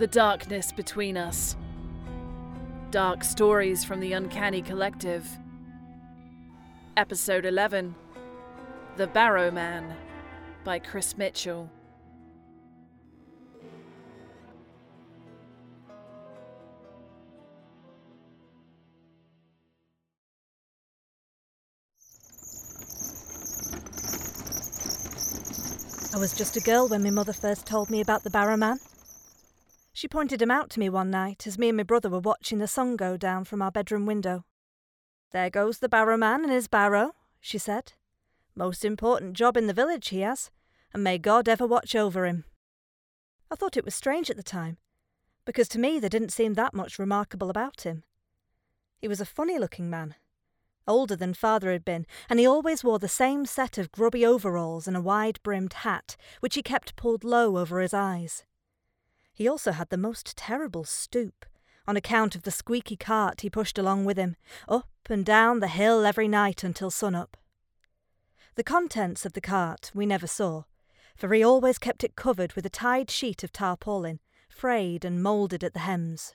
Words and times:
The 0.00 0.06
darkness 0.06 0.72
between 0.72 1.18
us. 1.18 1.56
Dark 2.90 3.22
stories 3.22 3.84
from 3.84 4.00
the 4.00 4.14
Uncanny 4.14 4.62
Collective. 4.62 5.28
Episode 6.96 7.44
11 7.44 7.94
The 8.96 9.08
Barrow 9.08 9.50
Man 9.50 9.94
by 10.64 10.78
Chris 10.78 11.18
Mitchell. 11.18 11.68
I 26.14 26.18
was 26.18 26.32
just 26.32 26.56
a 26.56 26.60
girl 26.60 26.88
when 26.88 27.02
my 27.02 27.10
mother 27.10 27.34
first 27.34 27.66
told 27.66 27.90
me 27.90 28.00
about 28.00 28.24
the 28.24 28.30
Barrow 28.30 28.56
Man. 28.56 28.78
She 30.00 30.08
pointed 30.08 30.40
him 30.40 30.50
out 30.50 30.70
to 30.70 30.80
me 30.80 30.88
one 30.88 31.10
night 31.10 31.46
as 31.46 31.58
me 31.58 31.68
and 31.68 31.76
my 31.76 31.82
brother 31.82 32.08
were 32.08 32.20
watching 32.20 32.56
the 32.56 32.66
sun 32.66 32.96
go 32.96 33.18
down 33.18 33.44
from 33.44 33.60
our 33.60 33.70
bedroom 33.70 34.06
window. 34.06 34.46
There 35.30 35.50
goes 35.50 35.78
the 35.78 35.90
Barrow 35.90 36.16
Man 36.16 36.42
and 36.42 36.50
his 36.50 36.68
barrow, 36.68 37.12
she 37.38 37.58
said. 37.58 37.92
Most 38.54 38.82
important 38.82 39.34
job 39.34 39.58
in 39.58 39.66
the 39.66 39.74
village 39.74 40.08
he 40.08 40.20
has, 40.20 40.50
and 40.94 41.04
may 41.04 41.18
God 41.18 41.50
ever 41.50 41.66
watch 41.66 41.94
over 41.94 42.24
him. 42.24 42.44
I 43.50 43.56
thought 43.56 43.76
it 43.76 43.84
was 43.84 43.94
strange 43.94 44.30
at 44.30 44.38
the 44.38 44.42
time, 44.42 44.78
because 45.44 45.68
to 45.68 45.78
me 45.78 45.98
there 45.98 46.08
didn't 46.08 46.32
seem 46.32 46.54
that 46.54 46.72
much 46.72 46.98
remarkable 46.98 47.50
about 47.50 47.82
him. 47.82 48.04
He 49.02 49.06
was 49.06 49.20
a 49.20 49.26
funny 49.26 49.58
looking 49.58 49.90
man, 49.90 50.14
older 50.88 51.14
than 51.14 51.34
father 51.34 51.70
had 51.72 51.84
been, 51.84 52.06
and 52.30 52.40
he 52.40 52.46
always 52.46 52.82
wore 52.82 52.98
the 52.98 53.06
same 53.06 53.44
set 53.44 53.76
of 53.76 53.92
grubby 53.92 54.24
overalls 54.24 54.88
and 54.88 54.96
a 54.96 55.02
wide 55.02 55.42
brimmed 55.42 55.74
hat, 55.74 56.16
which 56.40 56.54
he 56.54 56.62
kept 56.62 56.96
pulled 56.96 57.22
low 57.22 57.58
over 57.58 57.80
his 57.80 57.92
eyes. 57.92 58.46
He 59.40 59.48
also 59.48 59.72
had 59.72 59.88
the 59.88 59.96
most 59.96 60.36
terrible 60.36 60.84
stoop, 60.84 61.46
on 61.88 61.96
account 61.96 62.34
of 62.34 62.42
the 62.42 62.50
squeaky 62.50 62.94
cart 62.94 63.40
he 63.40 63.48
pushed 63.48 63.78
along 63.78 64.04
with 64.04 64.18
him, 64.18 64.36
up 64.68 64.90
and 65.08 65.24
down 65.24 65.60
the 65.60 65.68
hill 65.68 66.04
every 66.04 66.28
night 66.28 66.62
until 66.62 66.90
sunup. 66.90 67.38
The 68.56 68.62
contents 68.62 69.24
of 69.24 69.32
the 69.32 69.40
cart 69.40 69.92
we 69.94 70.04
never 70.04 70.26
saw, 70.26 70.64
for 71.16 71.32
he 71.32 71.42
always 71.42 71.78
kept 71.78 72.04
it 72.04 72.16
covered 72.16 72.52
with 72.52 72.66
a 72.66 72.68
tied 72.68 73.10
sheet 73.10 73.42
of 73.42 73.50
tarpaulin, 73.50 74.20
frayed 74.50 75.06
and 75.06 75.22
moulded 75.22 75.64
at 75.64 75.72
the 75.72 75.88
hems. 75.88 76.34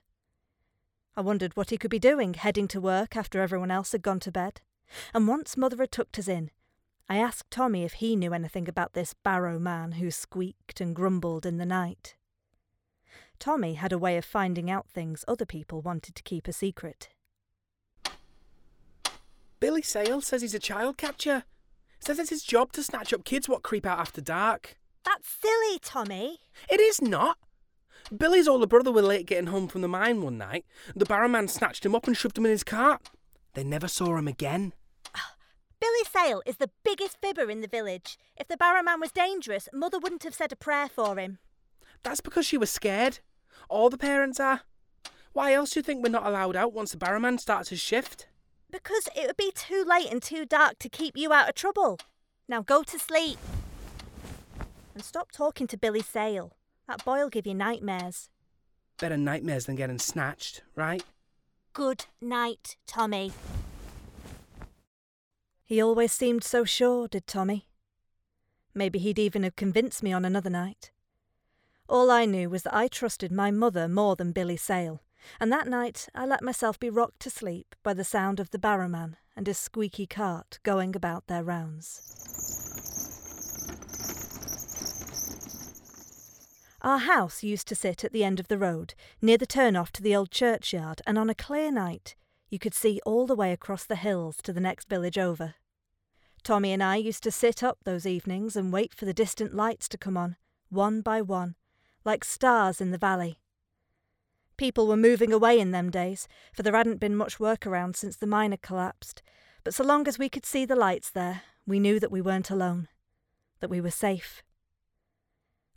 I 1.15 1.21
wondered 1.21 1.55
what 1.55 1.69
he 1.69 1.77
could 1.77 1.91
be 1.91 1.99
doing 1.99 2.33
heading 2.33 2.67
to 2.69 2.81
work 2.81 3.15
after 3.15 3.39
everyone 3.39 3.69
else 3.69 3.91
had 3.91 4.01
gone 4.01 4.19
to 4.21 4.31
bed, 4.31 4.61
and 5.13 5.27
once 5.27 5.55
mother 5.55 5.77
had 5.77 5.91
tucked 5.91 6.17
us 6.17 6.27
in, 6.27 6.49
I 7.07 7.17
asked 7.17 7.51
Tommy 7.51 7.83
if 7.83 7.93
he 7.93 8.15
knew 8.15 8.33
anything 8.33 8.67
about 8.67 8.93
this 8.93 9.13
barrow 9.13 9.59
man 9.59 9.91
who 9.91 10.09
squeaked 10.09 10.81
and 10.81 10.95
grumbled 10.95 11.45
in 11.45 11.57
the 11.57 11.67
night. 11.67 12.15
Tommy 13.39 13.75
had 13.75 13.91
a 13.91 13.97
way 13.97 14.17
of 14.17 14.25
finding 14.25 14.69
out 14.69 14.87
things 14.87 15.25
other 15.27 15.45
people 15.45 15.81
wanted 15.81 16.15
to 16.15 16.23
keep 16.23 16.47
a 16.47 16.53
secret. 16.53 17.09
Billy 19.59 19.81
Sale 19.81 20.21
says 20.21 20.41
he's 20.41 20.53
a 20.53 20.59
child 20.59 20.97
catcher. 20.97 21.43
Says 21.99 22.19
it's 22.19 22.29
his 22.29 22.43
job 22.43 22.71
to 22.73 22.83
snatch 22.83 23.13
up 23.13 23.23
kids 23.23 23.49
what 23.49 23.63
creep 23.63 23.85
out 23.85 23.99
after 23.99 24.21
dark. 24.21 24.77
That's 25.03 25.27
silly, 25.27 25.79
Tommy. 25.79 26.39
It 26.69 26.79
is 26.79 27.01
not. 27.01 27.37
Billy's 28.15 28.47
older 28.47 28.67
brother 28.67 28.91
were 28.91 29.01
late 29.01 29.25
getting 29.25 29.47
home 29.47 29.67
from 29.67 29.81
the 29.81 29.87
mine 29.87 30.21
one 30.21 30.37
night. 30.37 30.65
The 30.95 31.05
barrowman 31.05 31.49
snatched 31.49 31.85
him 31.85 31.95
up 31.95 32.05
and 32.05 32.15
shoved 32.15 32.37
him 32.37 32.45
in 32.45 32.51
his 32.51 32.63
cart. 32.63 33.09
They 33.53 33.63
never 33.63 33.87
saw 33.87 34.15
him 34.17 34.27
again. 34.27 34.73
Ah, 35.15 35.33
Billy 35.79 36.03
Sale 36.11 36.43
is 36.45 36.57
the 36.57 36.69
biggest 36.83 37.17
fibber 37.21 37.49
in 37.49 37.61
the 37.61 37.67
village. 37.67 38.17
If 38.37 38.47
the 38.47 38.57
barrowman 38.57 38.99
was 38.99 39.11
dangerous, 39.11 39.69
Mother 39.73 39.97
wouldn't 39.97 40.23
have 40.23 40.35
said 40.35 40.51
a 40.51 40.55
prayer 40.55 40.89
for 40.89 41.17
him. 41.17 41.39
That's 42.03 42.21
because 42.21 42.45
she 42.45 42.57
was 42.57 42.69
scared. 42.69 43.19
All 43.69 43.89
the 43.89 43.97
parents 43.97 44.39
are. 44.39 44.61
Why 45.33 45.53
else 45.53 45.71
do 45.71 45.79
you 45.79 45.83
think 45.83 46.03
we're 46.03 46.09
not 46.09 46.25
allowed 46.25 46.55
out 46.55 46.73
once 46.73 46.91
the 46.91 46.97
barrowman 46.97 47.39
starts 47.39 47.69
his 47.69 47.79
shift? 47.79 48.27
Because 48.71 49.09
it 49.15 49.27
would 49.27 49.37
be 49.37 49.51
too 49.53 49.83
late 49.87 50.11
and 50.11 50.21
too 50.21 50.45
dark 50.45 50.79
to 50.79 50.89
keep 50.89 51.17
you 51.17 51.33
out 51.33 51.49
of 51.49 51.55
trouble. 51.55 51.99
Now 52.47 52.61
go 52.61 52.83
to 52.83 52.99
sleep. 52.99 53.37
And 54.93 55.03
stop 55.03 55.31
talking 55.31 55.67
to 55.67 55.77
Billy 55.77 56.01
Sale. 56.01 56.55
That 56.87 57.03
boy'll 57.03 57.29
give 57.29 57.47
you 57.47 57.53
nightmares. 57.53 58.29
Better 58.97 59.17
nightmares 59.17 59.65
than 59.65 59.75
getting 59.75 59.99
snatched, 59.99 60.61
right? 60.75 61.03
Good 61.73 62.05
night, 62.21 62.77
Tommy. 62.87 63.33
He 65.65 65.81
always 65.81 66.13
seemed 66.13 66.43
so 66.43 66.63
sure, 66.63 67.07
did 67.07 67.27
Tommy. 67.27 67.67
Maybe 68.73 68.99
he'd 68.99 69.19
even 69.19 69.43
have 69.43 69.55
convinced 69.55 70.03
me 70.03 70.13
on 70.13 70.23
another 70.23 70.49
night. 70.49 70.91
All 71.87 72.09
I 72.09 72.25
knew 72.25 72.49
was 72.49 72.63
that 72.63 72.75
I 72.75 72.87
trusted 72.87 73.31
my 73.31 73.51
mother 73.51 73.87
more 73.87 74.15
than 74.15 74.31
Billy 74.31 74.57
Sale, 74.57 75.03
and 75.39 75.51
that 75.51 75.67
night 75.67 76.07
I 76.15 76.25
let 76.25 76.41
myself 76.41 76.79
be 76.79 76.89
rocked 76.89 77.19
to 77.21 77.29
sleep 77.29 77.75
by 77.83 77.93
the 77.93 78.03
sound 78.03 78.39
of 78.39 78.49
the 78.49 78.57
barrowman 78.57 79.17
and 79.35 79.45
his 79.45 79.59
squeaky 79.59 80.07
cart 80.07 80.59
going 80.63 80.95
about 80.95 81.27
their 81.27 81.43
rounds. 81.43 82.01
Our 86.81 86.99
house 86.99 87.43
used 87.43 87.67
to 87.69 87.75
sit 87.75 88.03
at 88.03 88.11
the 88.11 88.23
end 88.23 88.39
of 88.39 88.47
the 88.47 88.57
road, 88.57 88.93
near 89.21 89.37
the 89.37 89.47
turn 89.47 89.75
off 89.75 89.91
to 89.93 90.03
the 90.03 90.15
old 90.15 90.31
churchyard, 90.31 91.01
and 91.05 91.17
on 91.17 91.29
a 91.29 91.35
clear 91.35 91.71
night 91.71 92.15
you 92.49 92.59
could 92.59 92.75
see 92.75 92.99
all 93.05 93.25
the 93.25 93.35
way 93.35 93.51
across 93.51 93.85
the 93.85 93.95
hills 93.95 94.37
to 94.43 94.53
the 94.53 94.59
next 94.59 94.87
village 94.87 95.17
over. 95.17 95.55
Tommy 96.43 96.71
and 96.71 96.83
I 96.83 96.97
used 96.97 97.23
to 97.23 97.31
sit 97.31 97.63
up 97.63 97.79
those 97.83 98.05
evenings 98.05 98.55
and 98.55 98.71
wait 98.71 98.93
for 98.93 99.05
the 99.05 99.13
distant 99.13 99.55
lights 99.55 99.89
to 99.89 99.97
come 99.97 100.15
on, 100.15 100.35
one 100.69 101.01
by 101.01 101.21
one, 101.23 101.55
like 102.05 102.23
stars 102.23 102.79
in 102.79 102.91
the 102.91 102.97
valley. 102.97 103.39
People 104.57 104.87
were 104.87 104.95
moving 104.95 105.33
away 105.33 105.59
in 105.59 105.71
them 105.71 105.89
days, 105.89 106.27
for 106.53 106.63
there 106.63 106.75
hadn't 106.75 106.99
been 106.99 107.15
much 107.15 107.39
work 107.39 107.67
around 107.67 107.97
since 107.97 108.15
the 108.15 108.27
mine 108.27 108.51
had 108.51 108.61
collapsed, 108.61 109.21
but 109.65 109.73
so 109.73 109.83
long 109.83 110.07
as 110.07 110.17
we 110.17 110.29
could 110.29 110.45
see 110.45 110.63
the 110.63 110.75
lights 110.75 111.09
there, 111.09 111.41
we 111.67 111.79
knew 111.79 111.99
that 111.99 112.11
we 112.11 112.21
weren't 112.21 112.51
alone, 112.51 112.87
that 113.59 113.69
we 113.69 113.81
were 113.81 113.91
safe. 113.91 114.43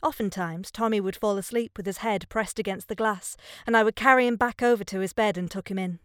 Oftentimes, 0.01 0.71
Tommy 0.71 1.01
would 1.01 1.17
fall 1.17 1.37
asleep 1.37 1.73
with 1.75 1.85
his 1.85 1.97
head 1.97 2.29
pressed 2.29 2.57
against 2.57 2.87
the 2.87 2.95
glass, 2.95 3.35
and 3.67 3.75
I 3.75 3.83
would 3.83 3.97
carry 3.97 4.27
him 4.27 4.37
back 4.37 4.61
over 4.61 4.85
to 4.85 4.99
his 4.99 5.11
bed 5.11 5.37
and 5.37 5.51
tuck 5.51 5.69
him 5.69 5.77
in. 5.77 5.99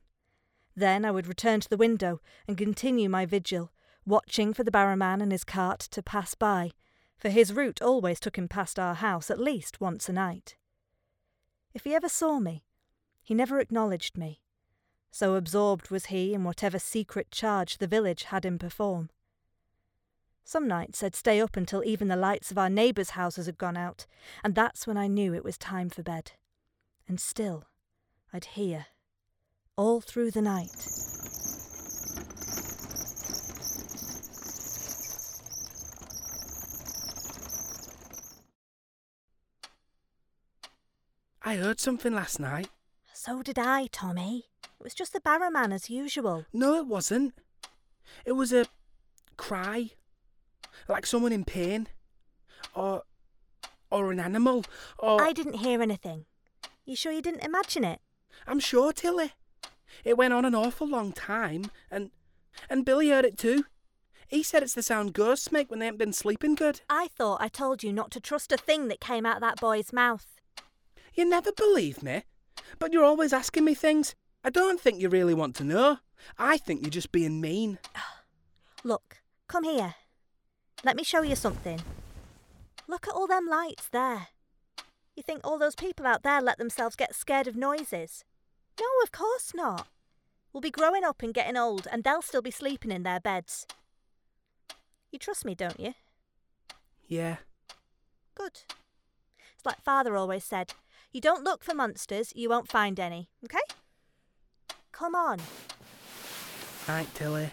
Then 0.75 1.05
I 1.05 1.13
would 1.13 1.29
return 1.29 1.61
to 1.61 1.69
the 1.69 1.77
window 1.77 2.21
and 2.49 2.59
continue 2.59 3.09
my 3.09 3.25
vigil, 3.25 3.71
watching 4.05 4.53
for 4.53 4.65
the 4.65 4.73
barrowman 4.73 5.23
and 5.23 5.31
his 5.31 5.45
cart 5.45 5.79
to 5.79 6.03
pass 6.03 6.35
by, 6.35 6.73
for 7.25 7.31
his 7.31 7.55
route 7.55 7.81
always 7.81 8.21
took 8.21 8.37
him 8.37 8.49
past 8.49 8.79
our 8.79 8.97
house 8.97 9.31
at 9.31 9.41
least 9.41 9.81
once 9.81 10.11
a 10.11 10.13
night. 10.13 10.59
If 11.73 11.85
he 11.85 11.95
ever 11.95 12.11
saw 12.11 12.39
me, 12.39 12.65
he 13.23 13.33
never 13.33 13.59
acknowledged 13.61 14.19
me. 14.19 14.43
So 15.11 15.35
absorbed 15.35 15.91
was 15.91 16.07
he 16.07 16.35
in 16.35 16.45
whatever 16.45 16.79
secret 16.79 17.31
charge 17.31 17.79
the 17.79 17.87
village 17.87 18.25
had 18.25 18.45
him 18.45 18.59
perform. 18.59 19.09
Some 20.45 20.69
nights 20.69 21.03
I'd 21.03 21.17
stay 21.17 21.41
up 21.41 21.57
until 21.57 21.83
even 21.83 22.09
the 22.09 22.15
lights 22.15 22.51
of 22.51 22.59
our 22.59 22.69
neighbours' 22.69 23.17
houses 23.17 23.47
had 23.47 23.57
gone 23.57 23.79
out, 23.79 24.05
and 24.43 24.55
that's 24.55 24.87
when 24.87 24.99
I 24.99 25.07
knew 25.07 25.33
it 25.33 25.45
was 25.45 25.57
time 25.57 25.89
for 25.89 26.03
bed. 26.03 26.33
And 27.09 27.19
still, 27.19 27.65
I'd 28.35 28.45
hear, 28.45 28.85
all 29.79 30.03
through 30.03 30.33
the 30.33 30.43
night. 30.43 31.14
I 41.45 41.57
heard 41.57 41.79
something 41.79 42.15
last 42.15 42.41
night. 42.41 42.69
So 43.13 43.43
did 43.43 43.59
I, 43.59 43.89
Tommy. 43.93 44.45
It 44.63 44.83
was 44.83 44.95
just 44.95 45.13
the 45.13 45.21
barrowman 45.21 45.75
as 45.75 45.91
usual. 45.91 46.47
No, 46.53 46.77
it 46.77 46.87
wasn't. 46.87 47.35
It 48.25 48.33
was 48.33 48.53
a 48.53 48.67
cry. 49.37 49.91
Like 50.89 51.05
someone 51.07 51.33
in 51.33 51.45
pain. 51.45 51.89
Or. 52.75 53.03
or 53.91 54.11
an 54.11 54.21
animal. 54.21 54.65
Or. 54.99 55.23
I 55.23 55.33
didn't 55.33 55.57
hear 55.57 55.83
anything. 55.83 56.25
You 56.87 56.97
sure 56.97 57.13
you 57.13 57.23
didn't 57.23 57.45
imagine 57.45 57.85
it? 57.85 58.01
I'm 58.47 58.61
sure, 58.61 58.93
Tilly. 58.93 59.33
It 60.03 60.17
went 60.17 60.35
on 60.35 60.45
an 60.45 60.55
awful 60.55 60.89
long 60.89 61.13
time, 61.13 61.71
and. 61.91 62.11
and 62.69 62.85
Billy 62.85 63.11
heard 63.11 63.25
it 63.25 63.39
too. 63.39 63.65
He 64.27 64.43
said 64.43 64.63
it's 64.63 64.75
the 64.75 64.83
sound 64.83 65.13
ghosts 65.13 65.53
make 65.53 65.71
when 65.71 65.79
they 65.79 65.87
ain't 65.87 65.99
been 65.99 66.13
sleeping 66.13 66.55
good. 66.55 66.81
I 66.89 67.09
thought 67.09 67.43
I 67.43 67.49
told 67.49 67.83
you 67.83 67.93
not 67.93 68.11
to 68.13 68.21
trust 68.21 68.51
a 68.51 68.57
thing 68.57 68.89
that 68.89 69.01
came 69.01 69.27
out 69.27 69.37
of 69.37 69.43
that 69.43 69.61
boy's 69.61 69.93
mouth. 69.93 70.34
You 71.15 71.25
never 71.25 71.53
believe 71.53 72.03
me, 72.03 72.25
but 72.79 72.93
you're 72.93 73.05
always 73.05 73.33
asking 73.33 73.65
me 73.65 73.75
things. 73.75 74.15
I 74.43 74.51
don't 74.51 74.81
think 74.81 75.01
you 75.01 75.09
really 75.09 75.35
want 75.35 75.55
to 75.57 75.65
know. 75.65 75.99
I 76.39 76.59
think 76.59 76.83
you're 76.83 76.91
just 76.91 77.13
being 77.13 77.41
mean. 77.41 77.79
Look, 78.85 79.19
come 79.47 79.65
here. 79.65 79.95
Let 80.83 80.97
me 80.97 81.05
show 81.05 81.23
you 81.23 81.37
something. 81.37 81.81
Look 82.89 83.07
at 83.07 83.15
all 83.15 83.27
them 83.27 83.47
lights 83.47 83.89
there. 83.89 84.29
You 85.17 85.23
think 85.23 85.41
all 85.45 85.59
those 85.59 85.77
people 85.77 86.07
out 86.07 86.25
there 86.25 86.43
let 86.43 86.59
themselves 86.59 86.97
get 86.97 87.15
scared 87.15 87.47
of 87.47 87.57
noises? 87.57 88.25
No, 88.79 88.87
of 89.03 89.13
course 89.13 89.53
not. 89.55 89.87
We'll 90.53 90.61
be 90.61 90.71
growing 90.71 91.05
up 91.05 91.23
and 91.23 91.33
getting 91.33 91.57
old, 91.57 91.87
and 91.91 92.03
they'll 92.03 92.23
still 92.23 92.43
be 92.43 92.51
sleeping 92.51 92.91
in 92.91 93.05
their 93.05 93.21
beds. 93.21 93.67
You 95.13 95.19
trust 95.19 95.45
me, 95.45 95.55
don't 95.55 95.79
you? 95.79 95.95
Yeah. 97.07 97.37
Good. 98.35 98.63
It's 99.57 99.65
like 99.65 99.81
Father 99.81 100.17
always 100.17 100.45
said 100.45 100.75
You 101.15 101.21
don't 101.21 101.45
look 101.45 101.63
for 101.63 101.77
monsters, 101.77 102.33
you 102.35 102.49
won't 102.49 102.69
find 102.69 102.99
any, 102.99 103.29
okay? 103.45 103.61
Come 104.91 105.15
on. 105.15 105.39
Night, 106.89 107.07
Tilly. 107.15 107.51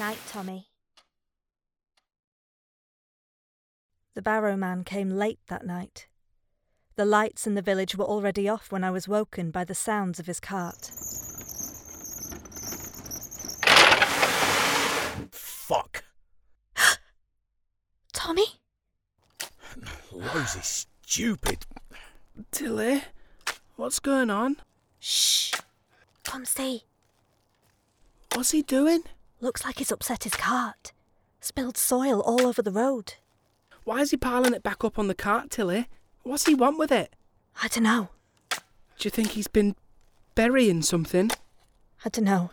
Night, 0.00 0.18
Tommy. 0.26 0.66
The 4.16 4.22
Barrow 4.22 4.56
Man 4.56 4.82
came 4.82 5.10
late 5.10 5.38
that 5.46 5.64
night. 5.64 6.08
The 6.96 7.04
lights 7.04 7.46
in 7.46 7.54
the 7.54 7.62
village 7.62 7.94
were 7.94 8.04
already 8.04 8.48
off 8.48 8.72
when 8.72 8.82
I 8.82 8.90
was 8.90 9.06
woken 9.06 9.52
by 9.52 9.62
the 9.62 9.76
sounds 9.76 10.18
of 10.18 10.26
his 10.26 10.40
cart. 10.40 10.90
Fuck. 15.30 16.02
Tommy? 18.12 18.46
Lousy 20.10 20.62
stupid. 20.62 21.64
Tilly, 22.50 23.02
what's 23.76 23.98
going 23.98 24.30
on? 24.30 24.56
Shh. 24.98 25.54
Come 26.24 26.44
see. 26.44 26.84
What's 28.34 28.52
he 28.52 28.62
doing? 28.62 29.02
Looks 29.40 29.64
like 29.64 29.78
he's 29.78 29.90
upset 29.90 30.24
his 30.24 30.34
cart. 30.34 30.92
Spilled 31.40 31.76
soil 31.76 32.20
all 32.20 32.46
over 32.46 32.62
the 32.62 32.70
road. 32.70 33.14
Why 33.84 34.00
is 34.00 34.10
he 34.10 34.16
piling 34.16 34.54
it 34.54 34.62
back 34.62 34.84
up 34.84 34.98
on 34.98 35.08
the 35.08 35.14
cart, 35.14 35.50
Tilly? 35.50 35.88
What's 36.22 36.46
he 36.46 36.54
want 36.54 36.78
with 36.78 36.92
it? 36.92 37.14
I 37.62 37.68
don't 37.68 37.84
know. 37.84 38.10
Do 38.50 38.58
you 39.06 39.10
think 39.10 39.30
he's 39.30 39.48
been 39.48 39.74
burying 40.34 40.82
something? 40.82 41.30
I 42.04 42.10
don't 42.10 42.24
know. 42.24 42.50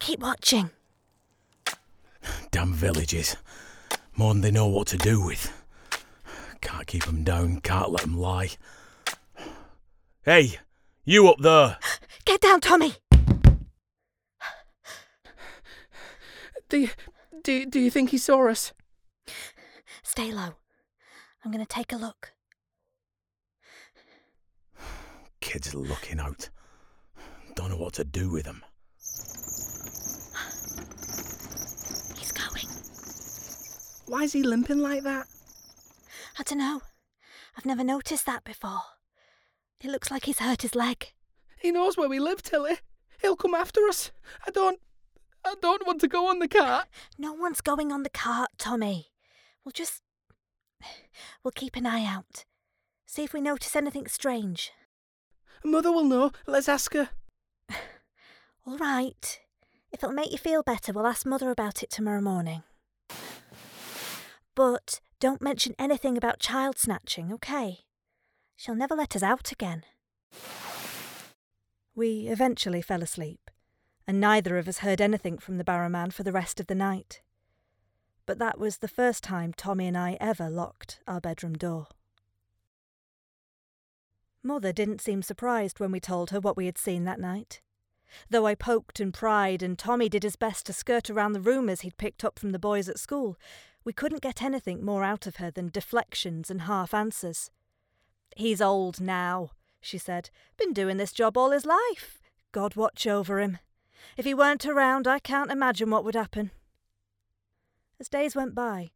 Keep 0.00 0.20
watching. 0.20 0.70
Damn 2.50 2.74
villages. 2.74 3.36
More 4.16 4.34
than 4.34 4.42
they 4.42 4.50
know 4.50 4.66
what 4.66 4.88
to 4.88 4.96
do 4.96 5.24
with. 5.24 5.52
Can't 6.60 6.86
keep 6.86 7.06
'em 7.06 7.24
down, 7.24 7.60
can't 7.60 7.90
let 7.90 8.02
'em 8.02 8.16
lie. 8.16 8.50
Hey, 10.22 10.58
you 11.04 11.28
up 11.28 11.38
there! 11.40 11.78
Get 12.24 12.40
down, 12.40 12.60
Tommy! 12.60 12.94
Do 16.68 16.78
you, 16.78 16.90
do, 17.42 17.66
do 17.66 17.80
you 17.80 17.90
think 17.90 18.10
he 18.10 18.18
saw 18.18 18.48
us? 18.48 18.72
Stay 20.02 20.30
low. 20.30 20.54
I'm 21.44 21.50
going 21.50 21.64
to 21.64 21.68
take 21.68 21.92
a 21.92 21.96
look. 21.96 22.32
Kids 25.40 25.74
looking 25.74 26.20
out. 26.20 26.50
Don't 27.56 27.70
know 27.70 27.76
what 27.76 27.94
to 27.94 28.04
do 28.04 28.30
with 28.30 28.46
'em. 28.46 28.62
He's 32.16 32.30
going. 32.32 32.68
Why 34.06 34.22
is 34.22 34.32
he 34.32 34.42
limping 34.42 34.78
like 34.78 35.02
that? 35.02 35.26
I 36.40 36.42
don't 36.42 36.56
know. 36.56 36.80
I've 37.54 37.66
never 37.66 37.84
noticed 37.84 38.24
that 38.24 38.44
before. 38.44 38.80
It 39.84 39.90
looks 39.90 40.10
like 40.10 40.24
he's 40.24 40.38
hurt 40.38 40.62
his 40.62 40.74
leg. 40.74 41.12
He 41.58 41.70
knows 41.70 41.98
where 41.98 42.08
we 42.08 42.18
live, 42.18 42.42
Tilly. 42.42 42.78
He'll 43.20 43.36
come 43.36 43.54
after 43.54 43.86
us. 43.86 44.10
I 44.46 44.50
don't. 44.50 44.80
I 45.44 45.54
don't 45.60 45.86
want 45.86 46.00
to 46.00 46.08
go 46.08 46.30
on 46.30 46.38
the 46.38 46.48
cart. 46.48 46.88
No 47.18 47.34
one's 47.34 47.60
going 47.60 47.92
on 47.92 48.04
the 48.04 48.08
cart, 48.08 48.52
Tommy. 48.56 49.08
We'll 49.62 49.72
just. 49.72 50.00
We'll 51.44 51.52
keep 51.52 51.76
an 51.76 51.84
eye 51.84 52.06
out. 52.06 52.46
See 53.04 53.22
if 53.24 53.34
we 53.34 53.42
notice 53.42 53.76
anything 53.76 54.06
strange. 54.06 54.72
Mother 55.62 55.92
will 55.92 56.04
know. 56.04 56.32
Let's 56.46 56.70
ask 56.70 56.94
her. 56.94 57.10
All 58.66 58.78
right. 58.78 59.40
If 59.92 60.02
it'll 60.02 60.14
make 60.14 60.32
you 60.32 60.38
feel 60.38 60.62
better, 60.62 60.94
we'll 60.94 61.06
ask 61.06 61.26
Mother 61.26 61.50
about 61.50 61.82
it 61.82 61.90
tomorrow 61.90 62.22
morning. 62.22 62.62
But 64.54 65.00
don't 65.20 65.42
mention 65.42 65.74
anything 65.78 66.16
about 66.16 66.40
child 66.40 66.78
snatching, 66.78 67.32
okay? 67.32 67.80
She'll 68.56 68.74
never 68.74 68.96
let 68.96 69.14
us 69.14 69.22
out 69.22 69.52
again. 69.52 69.84
We 71.94 72.26
eventually 72.28 72.80
fell 72.80 73.02
asleep, 73.02 73.50
and 74.06 74.18
neither 74.18 74.56
of 74.56 74.66
us 74.66 74.78
heard 74.78 75.00
anything 75.00 75.38
from 75.38 75.58
the 75.58 75.64
Barrowman 75.64 76.12
for 76.12 76.22
the 76.22 76.32
rest 76.32 76.58
of 76.58 76.66
the 76.66 76.74
night. 76.74 77.20
But 78.24 78.38
that 78.38 78.58
was 78.58 78.78
the 78.78 78.88
first 78.88 79.22
time 79.22 79.52
Tommy 79.52 79.86
and 79.86 79.98
I 79.98 80.16
ever 80.20 80.48
locked 80.48 81.00
our 81.06 81.20
bedroom 81.20 81.54
door. 81.54 81.88
Mother 84.42 84.72
didn't 84.72 85.02
seem 85.02 85.22
surprised 85.22 85.80
when 85.80 85.92
we 85.92 86.00
told 86.00 86.30
her 86.30 86.40
what 86.40 86.56
we 86.56 86.64
had 86.64 86.78
seen 86.78 87.04
that 87.04 87.20
night. 87.20 87.60
Though 88.28 88.46
I 88.46 88.54
poked 88.54 89.00
and 89.00 89.12
pried 89.12 89.62
and 89.62 89.78
Tommy 89.78 90.08
did 90.08 90.22
his 90.22 90.36
best 90.36 90.66
to 90.66 90.72
skirt 90.72 91.10
around 91.10 91.32
the 91.32 91.40
rumours 91.40 91.82
he'd 91.82 91.98
picked 91.98 92.24
up 92.24 92.38
from 92.38 92.50
the 92.50 92.58
boys 92.58 92.88
at 92.88 92.98
school, 92.98 93.36
we 93.84 93.92
couldn't 93.92 94.22
get 94.22 94.42
anything 94.42 94.84
more 94.84 95.04
out 95.04 95.26
of 95.26 95.36
her 95.36 95.50
than 95.50 95.68
deflections 95.68 96.50
and 96.50 96.62
half 96.62 96.92
answers. 96.92 97.50
He's 98.36 98.60
old 98.60 99.00
now, 99.00 99.50
she 99.80 99.98
said. 99.98 100.30
Been 100.56 100.72
doing 100.72 100.96
this 100.96 101.12
job 101.12 101.36
all 101.36 101.50
his 101.50 101.66
life. 101.66 102.20
God 102.52 102.76
watch 102.76 103.06
over 103.06 103.40
him. 103.40 103.58
If 104.16 104.24
he 104.24 104.34
weren't 104.34 104.66
around, 104.66 105.06
I 105.06 105.18
can't 105.18 105.50
imagine 105.50 105.90
what 105.90 106.04
would 106.04 106.14
happen. 106.14 106.50
As 107.98 108.08
days 108.08 108.34
went 108.34 108.54
by, 108.54 108.90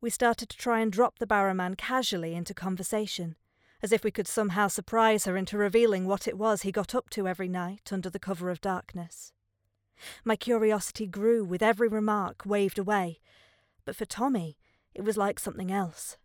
we 0.00 0.10
started 0.10 0.48
to 0.48 0.56
try 0.56 0.80
and 0.80 0.92
drop 0.92 1.18
the 1.18 1.26
Barrowman 1.26 1.76
casually 1.76 2.34
into 2.34 2.54
conversation, 2.54 3.36
as 3.82 3.92
if 3.92 4.04
we 4.04 4.10
could 4.10 4.28
somehow 4.28 4.68
surprise 4.68 5.24
her 5.24 5.36
into 5.36 5.56
revealing 5.56 6.06
what 6.06 6.28
it 6.28 6.38
was 6.38 6.62
he 6.62 6.72
got 6.72 6.94
up 6.94 7.10
to 7.10 7.26
every 7.26 7.48
night 7.48 7.90
under 7.92 8.10
the 8.10 8.18
cover 8.18 8.50
of 8.50 8.60
darkness. 8.60 9.32
My 10.24 10.36
curiosity 10.36 11.06
grew 11.06 11.44
with 11.44 11.62
every 11.62 11.88
remark 11.88 12.42
waved 12.46 12.78
away, 12.78 13.20
but 13.84 13.96
for 13.96 14.04
Tommy, 14.04 14.56
it 14.94 15.02
was 15.02 15.16
like 15.16 15.38
something 15.38 15.70
else. 15.70 16.16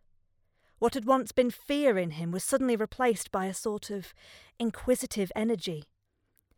What 0.79 0.93
had 0.93 1.05
once 1.05 1.31
been 1.31 1.51
fear 1.51 1.97
in 1.97 2.11
him 2.11 2.31
was 2.31 2.43
suddenly 2.43 2.75
replaced 2.75 3.31
by 3.31 3.45
a 3.45 3.53
sort 3.53 3.89
of 3.89 4.13
inquisitive 4.59 5.31
energy. 5.35 5.85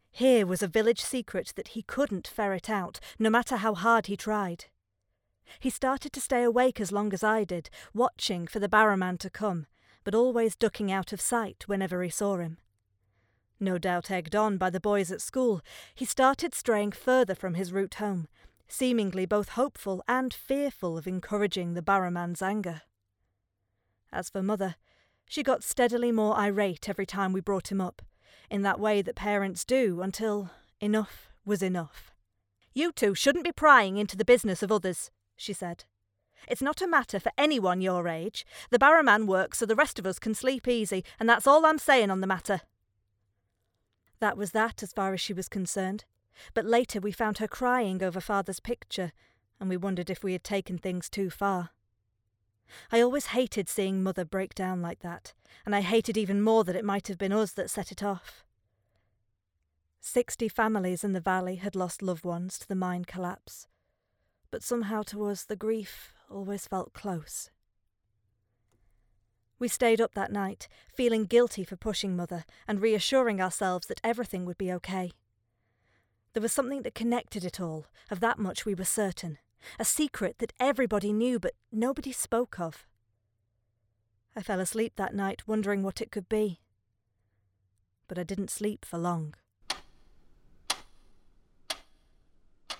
Here 0.09 0.47
was 0.47 0.63
a 0.63 0.67
village 0.67 1.01
secret 1.01 1.53
that 1.55 1.69
he 1.69 1.83
couldn't 1.83 2.27
ferret 2.27 2.69
out, 2.69 2.99
no 3.19 3.29
matter 3.29 3.57
how 3.57 3.75
hard 3.75 4.07
he 4.07 4.17
tried. 4.17 4.65
He 5.59 5.69
started 5.69 6.11
to 6.13 6.21
stay 6.21 6.43
awake 6.43 6.81
as 6.81 6.91
long 6.91 7.13
as 7.13 7.23
I 7.23 7.43
did, 7.43 7.69
watching 7.93 8.47
for 8.47 8.59
the 8.59 8.69
barrowman 8.69 9.19
to 9.19 9.29
come, 9.29 9.67
but 10.03 10.15
always 10.15 10.55
ducking 10.55 10.91
out 10.91 11.13
of 11.13 11.21
sight 11.21 11.67
whenever 11.67 12.01
he 12.01 12.09
saw 12.09 12.37
him. 12.37 12.57
No 13.59 13.77
doubt 13.77 14.11
egged 14.11 14.35
on 14.35 14.57
by 14.57 14.69
the 14.69 14.79
boys 14.79 15.11
at 15.11 15.21
school, 15.21 15.61
he 15.95 16.05
started 16.05 16.53
straying 16.53 16.91
further 16.91 17.33
from 17.33 17.55
his 17.55 17.71
route 17.71 17.95
home, 17.95 18.27
seemingly 18.67 19.25
both 19.25 19.49
hopeful 19.49 20.03
and 20.07 20.33
fearful 20.33 20.97
of 20.97 21.07
encouraging 21.07 21.73
the 21.73 21.81
barrowman's 21.81 22.41
anger. 22.41 22.81
As 24.11 24.29
for 24.29 24.41
Mother, 24.41 24.75
she 25.27 25.43
got 25.43 25.63
steadily 25.63 26.11
more 26.11 26.37
irate 26.37 26.87
every 26.87 27.05
time 27.05 27.33
we 27.33 27.41
brought 27.41 27.71
him 27.71 27.81
up, 27.81 28.01
in 28.49 28.61
that 28.61 28.79
way 28.79 29.01
that 29.01 29.15
parents 29.15 29.65
do 29.65 30.01
until 30.01 30.49
enough 30.79 31.29
was 31.45 31.61
enough. 31.61 32.13
You 32.73 32.91
two 32.91 33.15
shouldn't 33.15 33.43
be 33.45 33.51
prying 33.51 33.97
into 33.97 34.15
the 34.15 34.25
business 34.25 34.61
of 34.63 34.71
others, 34.71 35.11
she 35.35 35.53
said. 35.53 35.85
It's 36.47 36.61
not 36.61 36.81
a 36.81 36.87
matter 36.87 37.19
for 37.19 37.31
anyone 37.37 37.81
your 37.81 38.07
age. 38.07 38.45
The 38.69 38.79
barrowman 38.79 39.25
works 39.25 39.57
so 39.57 39.65
the 39.65 39.75
rest 39.75 39.99
of 39.99 40.05
us 40.05 40.19
can 40.19 40.33
sleep 40.33 40.67
easy, 40.67 41.03
and 41.19 41.27
that's 41.27 41.47
all 41.47 41.65
I'm 41.65 41.79
saying 41.79 42.11
on 42.11 42.21
the 42.21 42.27
matter. 42.27 42.61
That 44.19 44.37
was 44.37 44.51
that 44.51 44.81
as 44.81 44.93
far 44.93 45.13
as 45.13 45.21
she 45.21 45.33
was 45.33 45.49
concerned. 45.49 46.05
But 46.53 46.65
later 46.65 46.99
we 46.99 47.11
found 47.11 47.37
her 47.37 47.47
crying 47.47 48.03
over 48.03 48.21
father's 48.21 48.59
picture, 48.59 49.11
and 49.59 49.69
we 49.69 49.77
wondered 49.77 50.09
if 50.09 50.23
we 50.23 50.33
had 50.33 50.43
taken 50.43 50.77
things 50.77 51.09
too 51.09 51.29
far. 51.29 51.71
I 52.91 53.01
always 53.01 53.27
hated 53.27 53.69
seeing 53.69 54.03
mother 54.03 54.25
break 54.25 54.53
down 54.53 54.81
like 54.81 54.99
that, 54.99 55.33
and 55.65 55.75
I 55.75 55.81
hated 55.81 56.17
even 56.17 56.41
more 56.41 56.63
that 56.63 56.75
it 56.75 56.85
might 56.85 57.07
have 57.07 57.17
been 57.17 57.31
us 57.31 57.51
that 57.53 57.69
set 57.69 57.91
it 57.91 58.03
off. 58.03 58.43
Sixty 59.99 60.47
families 60.47 61.03
in 61.03 61.13
the 61.13 61.19
valley 61.19 61.55
had 61.55 61.75
lost 61.75 62.01
loved 62.01 62.25
ones 62.25 62.59
to 62.59 62.67
the 62.67 62.75
mine 62.75 63.05
collapse, 63.05 63.67
but 64.51 64.63
somehow 64.63 65.01
to 65.03 65.25
us 65.25 65.43
the 65.43 65.55
grief 65.55 66.13
always 66.29 66.67
felt 66.67 66.93
close. 66.93 67.49
We 69.59 69.67
stayed 69.67 69.99
up 69.99 70.13
that 70.13 70.31
night, 70.31 70.67
feeling 70.93 71.25
guilty 71.25 71.63
for 71.63 71.75
pushing 71.75 72.15
mother 72.15 72.45
and 72.67 72.81
reassuring 72.81 73.41
ourselves 73.41 73.87
that 73.87 74.01
everything 74.03 74.45
would 74.45 74.57
be 74.57 74.71
okay. 74.73 75.11
There 76.37 76.41
was 76.43 76.53
something 76.53 76.83
that 76.83 76.93
connected 76.93 77.43
it 77.43 77.59
all, 77.59 77.87
of 78.11 78.19
that 78.19 78.37
much 78.37 78.63
we 78.63 78.75
were 78.75 78.85
certain, 78.85 79.39
a 79.79 79.83
secret 79.83 80.35
that 80.37 80.53
everybody 80.59 81.11
knew 81.11 81.39
but 81.39 81.53
nobody 81.71 82.11
spoke 82.11 82.59
of. 82.59 82.85
I 84.35 84.43
fell 84.43 84.59
asleep 84.59 84.97
that 84.97 85.15
night 85.15 85.47
wondering 85.47 85.81
what 85.81 85.99
it 85.99 86.11
could 86.11 86.29
be. 86.29 86.59
But 88.07 88.19
I 88.19 88.23
didn't 88.23 88.51
sleep 88.51 88.85
for 88.85 88.99
long. 88.99 89.33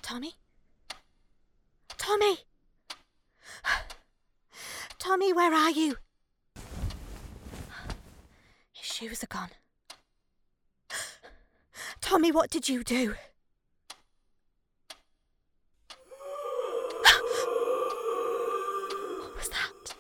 Tommy? 0.04 0.34
Tommy! 1.98 2.38
Tommy, 5.00 5.34
where 5.34 5.56
are 5.56 5.72
you? 5.72 5.96
His 8.72 8.86
shoes 8.86 9.24
are 9.24 9.26
gone. 9.26 9.50
Tommy, 12.02 12.32
what 12.32 12.52
did 12.52 12.70
you 12.70 12.84
do? 12.84 13.16
what 19.20 19.36
was 19.36 19.50
that? 19.50 19.96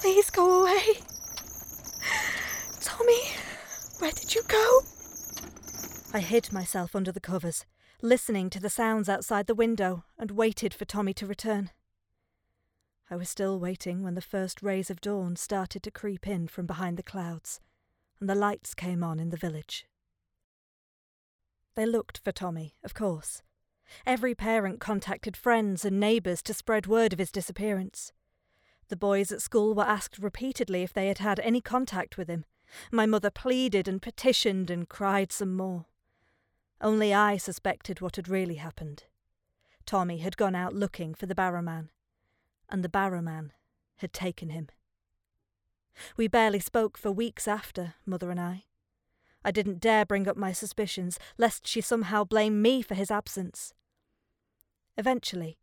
Please 0.00 0.30
go 0.30 0.62
away. 0.62 0.82
Tommy, 2.80 3.22
where 3.98 4.12
did 4.12 4.34
you 4.34 4.42
go? 4.48 4.80
I 6.12 6.19
hid 6.30 6.52
myself 6.52 6.94
under 6.94 7.10
the 7.10 7.18
covers, 7.18 7.66
listening 8.02 8.48
to 8.48 8.60
the 8.60 8.70
sounds 8.70 9.08
outside 9.08 9.48
the 9.48 9.54
window, 9.54 10.04
and 10.16 10.30
waited 10.30 10.72
for 10.72 10.84
Tommy 10.84 11.12
to 11.12 11.26
return. 11.26 11.70
I 13.10 13.16
was 13.16 13.28
still 13.28 13.58
waiting 13.58 14.04
when 14.04 14.14
the 14.14 14.20
first 14.20 14.62
rays 14.62 14.90
of 14.90 15.00
dawn 15.00 15.34
started 15.34 15.82
to 15.82 15.90
creep 15.90 16.28
in 16.28 16.46
from 16.46 16.66
behind 16.66 16.96
the 16.96 17.02
clouds, 17.02 17.60
and 18.20 18.30
the 18.30 18.36
lights 18.36 18.76
came 18.76 19.02
on 19.02 19.18
in 19.18 19.30
the 19.30 19.36
village. 19.36 19.86
They 21.74 21.84
looked 21.84 22.18
for 22.18 22.30
Tommy, 22.30 22.76
of 22.84 22.94
course. 22.94 23.42
Every 24.06 24.36
parent 24.36 24.78
contacted 24.78 25.36
friends 25.36 25.84
and 25.84 25.98
neighbours 25.98 26.42
to 26.42 26.54
spread 26.54 26.86
word 26.86 27.12
of 27.12 27.18
his 27.18 27.32
disappearance. 27.32 28.12
The 28.86 28.94
boys 28.94 29.32
at 29.32 29.42
school 29.42 29.74
were 29.74 29.82
asked 29.82 30.20
repeatedly 30.20 30.84
if 30.84 30.92
they 30.92 31.08
had 31.08 31.18
had 31.18 31.40
any 31.40 31.60
contact 31.60 32.16
with 32.16 32.28
him. 32.28 32.44
My 32.92 33.04
mother 33.04 33.30
pleaded 33.30 33.88
and 33.88 34.00
petitioned 34.00 34.70
and 34.70 34.88
cried 34.88 35.32
some 35.32 35.56
more. 35.56 35.86
Only 36.80 37.12
I 37.12 37.36
suspected 37.36 38.00
what 38.00 38.16
had 38.16 38.28
really 38.28 38.54
happened. 38.54 39.04
Tommy 39.84 40.18
had 40.18 40.36
gone 40.36 40.54
out 40.54 40.74
looking 40.74 41.14
for 41.14 41.26
the 41.26 41.34
barrowman, 41.34 41.90
and 42.68 42.82
the 42.82 42.88
barrowman 42.88 43.50
had 43.96 44.12
taken 44.12 44.50
him. 44.50 44.68
We 46.16 46.28
barely 46.28 46.60
spoke 46.60 46.96
for 46.96 47.12
weeks 47.12 47.46
after, 47.46 47.94
Mother 48.06 48.30
and 48.30 48.40
I. 48.40 48.64
I 49.44 49.50
didn't 49.50 49.80
dare 49.80 50.06
bring 50.06 50.28
up 50.28 50.36
my 50.36 50.52
suspicions, 50.52 51.18
lest 51.36 51.66
she 51.66 51.80
somehow 51.80 52.24
blame 52.24 52.62
me 52.62 52.82
for 52.82 52.94
his 52.94 53.10
absence. 53.10 53.74
Eventually, 54.96 55.58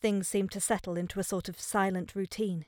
things 0.00 0.28
seemed 0.28 0.50
to 0.52 0.60
settle 0.60 0.96
into 0.96 1.20
a 1.20 1.24
sort 1.24 1.48
of 1.48 1.60
silent 1.60 2.14
routine. 2.14 2.66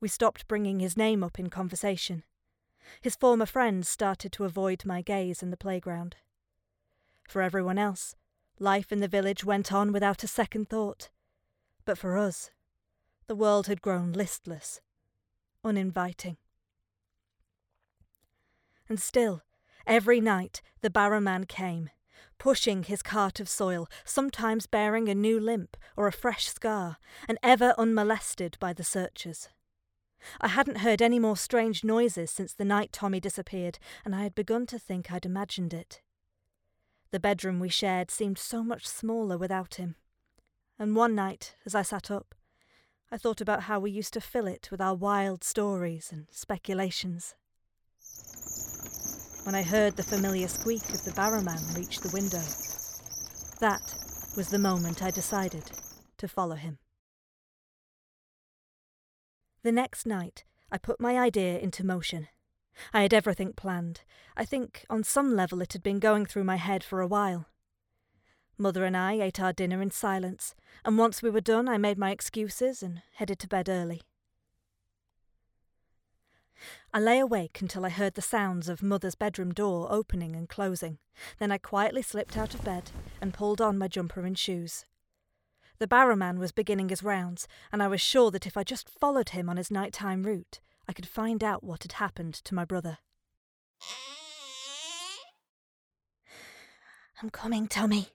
We 0.00 0.08
stopped 0.08 0.48
bringing 0.48 0.80
his 0.80 0.96
name 0.96 1.22
up 1.22 1.38
in 1.38 1.50
conversation. 1.50 2.24
His 3.00 3.16
former 3.16 3.46
friends 3.46 3.88
started 3.88 4.32
to 4.32 4.44
avoid 4.44 4.84
my 4.84 5.02
gaze 5.02 5.42
in 5.42 5.50
the 5.50 5.56
playground. 5.56 6.16
For 7.28 7.42
everyone 7.42 7.76
else, 7.76 8.16
life 8.58 8.90
in 8.90 9.00
the 9.00 9.06
village 9.06 9.44
went 9.44 9.70
on 9.70 9.92
without 9.92 10.24
a 10.24 10.26
second 10.26 10.70
thought. 10.70 11.10
But 11.84 11.98
for 11.98 12.16
us, 12.16 12.50
the 13.26 13.36
world 13.36 13.66
had 13.66 13.82
grown 13.82 14.12
listless, 14.12 14.80
uninviting. 15.62 16.38
And 18.88 18.98
still, 18.98 19.42
every 19.86 20.22
night 20.22 20.62
the 20.80 20.88
barrowman 20.88 21.46
came, 21.46 21.90
pushing 22.38 22.84
his 22.84 23.02
cart 23.02 23.40
of 23.40 23.48
soil, 23.48 23.88
sometimes 24.06 24.66
bearing 24.66 25.10
a 25.10 25.14
new 25.14 25.38
limp 25.38 25.76
or 25.98 26.06
a 26.06 26.12
fresh 26.12 26.48
scar, 26.48 26.96
and 27.28 27.36
ever 27.42 27.74
unmolested 27.76 28.56
by 28.58 28.72
the 28.72 28.84
searchers. 28.84 29.50
I 30.40 30.48
hadn't 30.48 30.78
heard 30.78 31.02
any 31.02 31.18
more 31.18 31.36
strange 31.36 31.84
noises 31.84 32.30
since 32.30 32.54
the 32.54 32.64
night 32.64 32.90
Tommy 32.90 33.20
disappeared, 33.20 33.78
and 34.02 34.14
I 34.14 34.22
had 34.22 34.34
begun 34.34 34.64
to 34.68 34.78
think 34.78 35.12
I'd 35.12 35.26
imagined 35.26 35.74
it. 35.74 36.00
The 37.10 37.20
bedroom 37.20 37.58
we 37.58 37.68
shared 37.68 38.10
seemed 38.10 38.38
so 38.38 38.62
much 38.62 38.86
smaller 38.86 39.38
without 39.38 39.76
him. 39.76 39.96
And 40.78 40.94
one 40.94 41.14
night, 41.14 41.54
as 41.64 41.74
I 41.74 41.82
sat 41.82 42.10
up, 42.10 42.34
I 43.10 43.16
thought 43.16 43.40
about 43.40 43.62
how 43.62 43.80
we 43.80 43.90
used 43.90 44.12
to 44.12 44.20
fill 44.20 44.46
it 44.46 44.70
with 44.70 44.80
our 44.80 44.94
wild 44.94 45.42
stories 45.42 46.10
and 46.12 46.26
speculations. 46.30 47.34
When 49.44 49.54
I 49.54 49.62
heard 49.62 49.96
the 49.96 50.02
familiar 50.02 50.46
squeak 50.46 50.90
of 50.90 51.04
the 51.04 51.12
barrowman 51.12 51.74
reach 51.74 52.00
the 52.00 52.10
window, 52.10 52.42
that 53.60 53.94
was 54.36 54.50
the 54.50 54.58
moment 54.58 55.02
I 55.02 55.10
decided 55.10 55.70
to 56.18 56.28
follow 56.28 56.56
him. 56.56 56.78
The 59.62 59.72
next 59.72 60.04
night, 60.04 60.44
I 60.70 60.76
put 60.76 61.00
my 61.00 61.18
idea 61.18 61.58
into 61.58 61.84
motion. 61.84 62.28
I 62.92 63.02
had 63.02 63.14
everything 63.14 63.52
planned. 63.52 64.02
I 64.36 64.44
think 64.44 64.84
on 64.88 65.04
some 65.04 65.34
level 65.34 65.60
it 65.60 65.72
had 65.72 65.82
been 65.82 65.98
going 65.98 66.26
through 66.26 66.44
my 66.44 66.56
head 66.56 66.84
for 66.84 67.00
a 67.00 67.06
while. 67.06 67.46
Mother 68.56 68.84
and 68.84 68.96
I 68.96 69.14
ate 69.20 69.40
our 69.40 69.52
dinner 69.52 69.80
in 69.80 69.90
silence, 69.90 70.54
and 70.84 70.98
once 70.98 71.22
we 71.22 71.30
were 71.30 71.40
done, 71.40 71.68
I 71.68 71.78
made 71.78 71.98
my 71.98 72.10
excuses 72.10 72.82
and 72.82 73.02
headed 73.14 73.38
to 73.40 73.48
bed 73.48 73.68
early. 73.68 74.02
I 76.92 76.98
lay 76.98 77.20
awake 77.20 77.60
until 77.60 77.86
I 77.86 77.90
heard 77.90 78.14
the 78.14 78.22
sounds 78.22 78.68
of 78.68 78.82
Mother's 78.82 79.14
bedroom 79.14 79.54
door 79.54 79.86
opening 79.90 80.34
and 80.34 80.48
closing. 80.48 80.98
Then 81.38 81.52
I 81.52 81.58
quietly 81.58 82.02
slipped 82.02 82.36
out 82.36 82.54
of 82.54 82.64
bed 82.64 82.90
and 83.20 83.34
pulled 83.34 83.60
on 83.60 83.78
my 83.78 83.86
jumper 83.86 84.22
and 84.22 84.36
shoes. 84.36 84.84
The 85.78 85.86
barrowman 85.86 86.38
was 86.38 86.50
beginning 86.50 86.88
his 86.88 87.04
rounds, 87.04 87.46
and 87.70 87.80
I 87.80 87.86
was 87.86 88.00
sure 88.00 88.32
that 88.32 88.46
if 88.46 88.56
I 88.56 88.64
just 88.64 88.90
followed 88.90 89.28
him 89.28 89.48
on 89.48 89.56
his 89.56 89.70
nighttime 89.70 90.24
route, 90.24 90.58
I 90.88 90.94
could 90.94 91.06
find 91.06 91.44
out 91.44 91.62
what 91.62 91.82
had 91.82 91.92
happened 91.92 92.34
to 92.34 92.54
my 92.54 92.64
brother. 92.64 92.98
I'm 97.22 97.28
coming, 97.30 97.68
Tommy. 97.68 98.08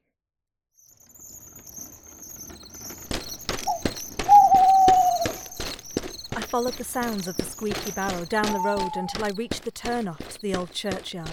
I 6.36 6.42
followed 6.42 6.74
the 6.74 6.84
sounds 6.84 7.28
of 7.28 7.38
the 7.38 7.44
squeaky 7.44 7.92
barrow 7.92 8.26
down 8.26 8.52
the 8.54 8.60
road 8.60 8.92
until 8.96 9.24
I 9.24 9.30
reached 9.30 9.64
the 9.64 9.72
turnoff 9.72 10.28
to 10.30 10.42
the 10.42 10.56
old 10.56 10.72
churchyard. 10.72 11.30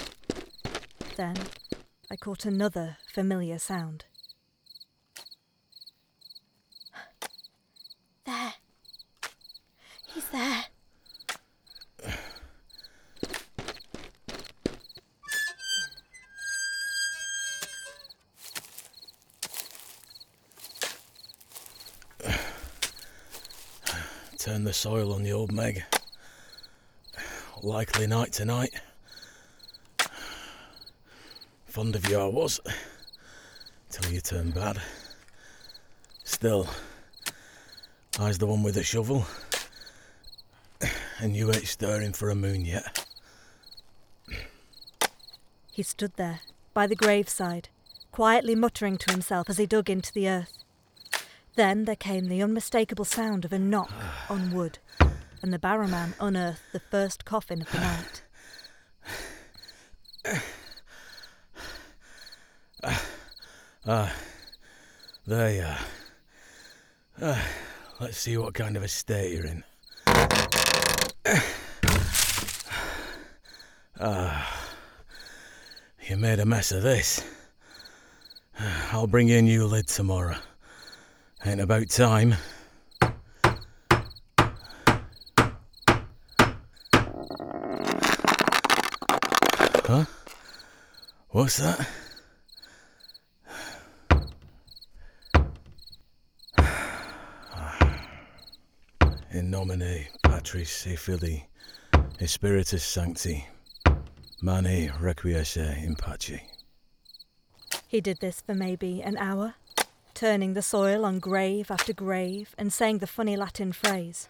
Then 1.17 1.37
I 2.11 2.17
caught 2.17 2.45
another 2.45 2.99
familiar 3.07 3.59
sound. 3.59 4.05
The 24.71 24.75
soil 24.75 25.13
on 25.13 25.25
the 25.25 25.33
old 25.33 25.51
Meg. 25.51 25.83
Likely 27.61 28.07
night 28.07 28.33
tonight. 28.33 28.73
Fond 31.67 31.97
of 31.97 32.09
you 32.09 32.17
I 32.17 32.27
was. 32.27 32.61
Till 33.91 34.13
you 34.13 34.21
turned 34.21 34.55
bad. 34.55 34.81
Still, 36.23 36.69
I's 38.21 38.39
the 38.39 38.47
one 38.47 38.63
with 38.63 38.77
the 38.77 38.85
shovel. 38.85 39.27
And 41.19 41.35
you 41.35 41.49
ain't 41.49 41.67
stirring 41.67 42.13
for 42.13 42.31
a 42.31 42.37
moon 42.37 42.65
yet. 42.65 43.05
He 45.73 45.83
stood 45.83 46.13
there, 46.15 46.43
by 46.75 46.87
the 46.87 46.95
graveside, 46.95 47.71
quietly 48.13 48.55
muttering 48.55 48.99
to 48.99 49.11
himself 49.11 49.51
as 49.51 49.59
he 49.59 49.67
dug 49.67 49.91
into 49.91 50.13
the 50.13 50.29
earth. 50.29 50.60
Then 51.57 51.85
there 51.85 51.97
came 51.97 52.27
the 52.29 52.43
unmistakable 52.43 53.05
sound 53.05 53.45
of 53.45 53.53
a 53.53 53.59
knock 53.59 53.91
on 54.31 54.53
wood, 54.53 54.79
and 55.43 55.53
the 55.53 55.59
barrowman 55.59 56.15
unearthed 56.21 56.63
the 56.73 56.81
first 56.81 57.25
coffin 57.25 57.63
of 57.63 57.71
the 57.73 57.81
night. 57.81 58.23
Ah, 63.87 64.15
there 65.27 65.55
you 65.55 65.63
are. 65.63 65.79
Ah, 67.23 67.49
let's 67.99 68.19
see 68.19 68.37
what 68.37 68.53
kind 68.53 68.77
of 68.77 68.83
a 68.83 68.89
state 68.89 69.33
you're 69.33 69.47
in. 69.47 69.65
Ah, 74.03 74.71
you 76.09 76.17
made 76.17 76.41
a 76.41 76.47
mess 76.47 76.73
of 76.73 76.83
this. 76.83 77.23
I'll 78.93 79.07
bring 79.07 79.29
you 79.29 79.39
a 79.39 79.43
new 79.43 79.67
lid 79.67 79.89
tomorrow. 79.89 80.37
Ain't 81.45 81.61
about 81.61 81.89
time. 81.89 82.35
Huh? 89.87 90.05
What's 91.31 91.57
that? 91.57 91.89
In 99.33 99.51
nomine 99.51 100.09
Patris 100.23 100.87
et 100.87 100.97
Filii 100.99 101.47
et 102.21 102.29
Spiritus 102.29 102.85
Sancti, 102.85 103.47
Mane 104.43 104.93
requiesce 105.01 105.57
in 105.57 105.97
pace. 105.97 106.41
He 107.89 108.01
did 108.01 108.21
this 108.21 108.41
for 108.41 108.55
maybe 108.55 109.03
an 109.03 109.17
hour, 109.17 109.55
turning 110.21 110.53
the 110.53 110.61
soil 110.61 111.07
on 111.07 111.19
grave 111.19 111.71
after 111.71 111.95
grave 111.95 112.55
and 112.59 112.71
saying 112.71 112.99
the 112.99 113.07
funny 113.07 113.39
Latin 113.39 113.73
phrase. 113.73 114.29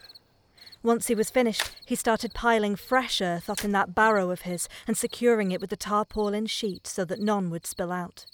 Once 0.84 1.08
he 1.08 1.16
was 1.16 1.30
finished, 1.30 1.72
he 1.84 1.96
started 1.96 2.32
piling 2.32 2.76
fresh 2.76 3.20
earth 3.20 3.50
up 3.50 3.64
in 3.64 3.72
that 3.72 3.92
barrow 3.92 4.30
of 4.30 4.42
his 4.42 4.68
and 4.86 4.96
securing 4.96 5.50
it 5.50 5.60
with 5.60 5.68
the 5.68 5.76
tarpaulin 5.76 6.46
sheet 6.46 6.86
so 6.86 7.04
that 7.04 7.18
none 7.18 7.50
would 7.50 7.66
spill 7.66 7.90
out. 7.90 8.24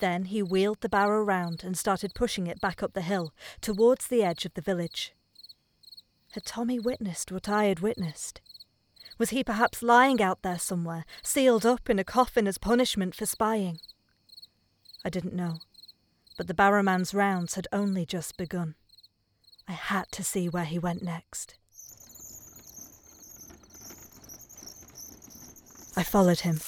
Then 0.00 0.26
he 0.26 0.42
wheeled 0.42 0.82
the 0.82 0.90
barrow 0.90 1.22
round 1.22 1.64
and 1.64 1.78
started 1.78 2.12
pushing 2.14 2.46
it 2.46 2.60
back 2.60 2.82
up 2.82 2.92
the 2.92 3.00
hill, 3.00 3.32
towards 3.62 4.06
the 4.08 4.22
edge 4.22 4.44
of 4.44 4.52
the 4.52 4.60
village. 4.60 5.14
Had 6.32 6.44
Tommy 6.44 6.78
witnessed 6.78 7.32
what 7.32 7.48
I 7.48 7.64
had 7.64 7.80
witnessed? 7.80 8.42
Was 9.16 9.30
he 9.30 9.42
perhaps 9.42 9.82
lying 9.82 10.20
out 10.20 10.42
there 10.42 10.58
somewhere, 10.58 11.06
sealed 11.22 11.64
up 11.64 11.88
in 11.88 11.98
a 11.98 12.04
coffin 12.04 12.46
as 12.46 12.58
punishment 12.58 13.14
for 13.14 13.24
spying? 13.24 13.78
I 15.02 15.08
didn't 15.08 15.32
know, 15.32 15.60
but 16.40 16.46
the 16.46 16.54
Barrowman's 16.54 17.12
rounds 17.12 17.56
had 17.56 17.68
only 17.70 18.06
just 18.06 18.38
begun. 18.38 18.74
I 19.68 19.72
had 19.72 20.10
to 20.12 20.24
see 20.24 20.48
where 20.48 20.64
he 20.64 20.78
went 20.78 21.02
next. 21.02 21.56
I 25.98 26.02
followed 26.02 26.40
him, 26.40 26.60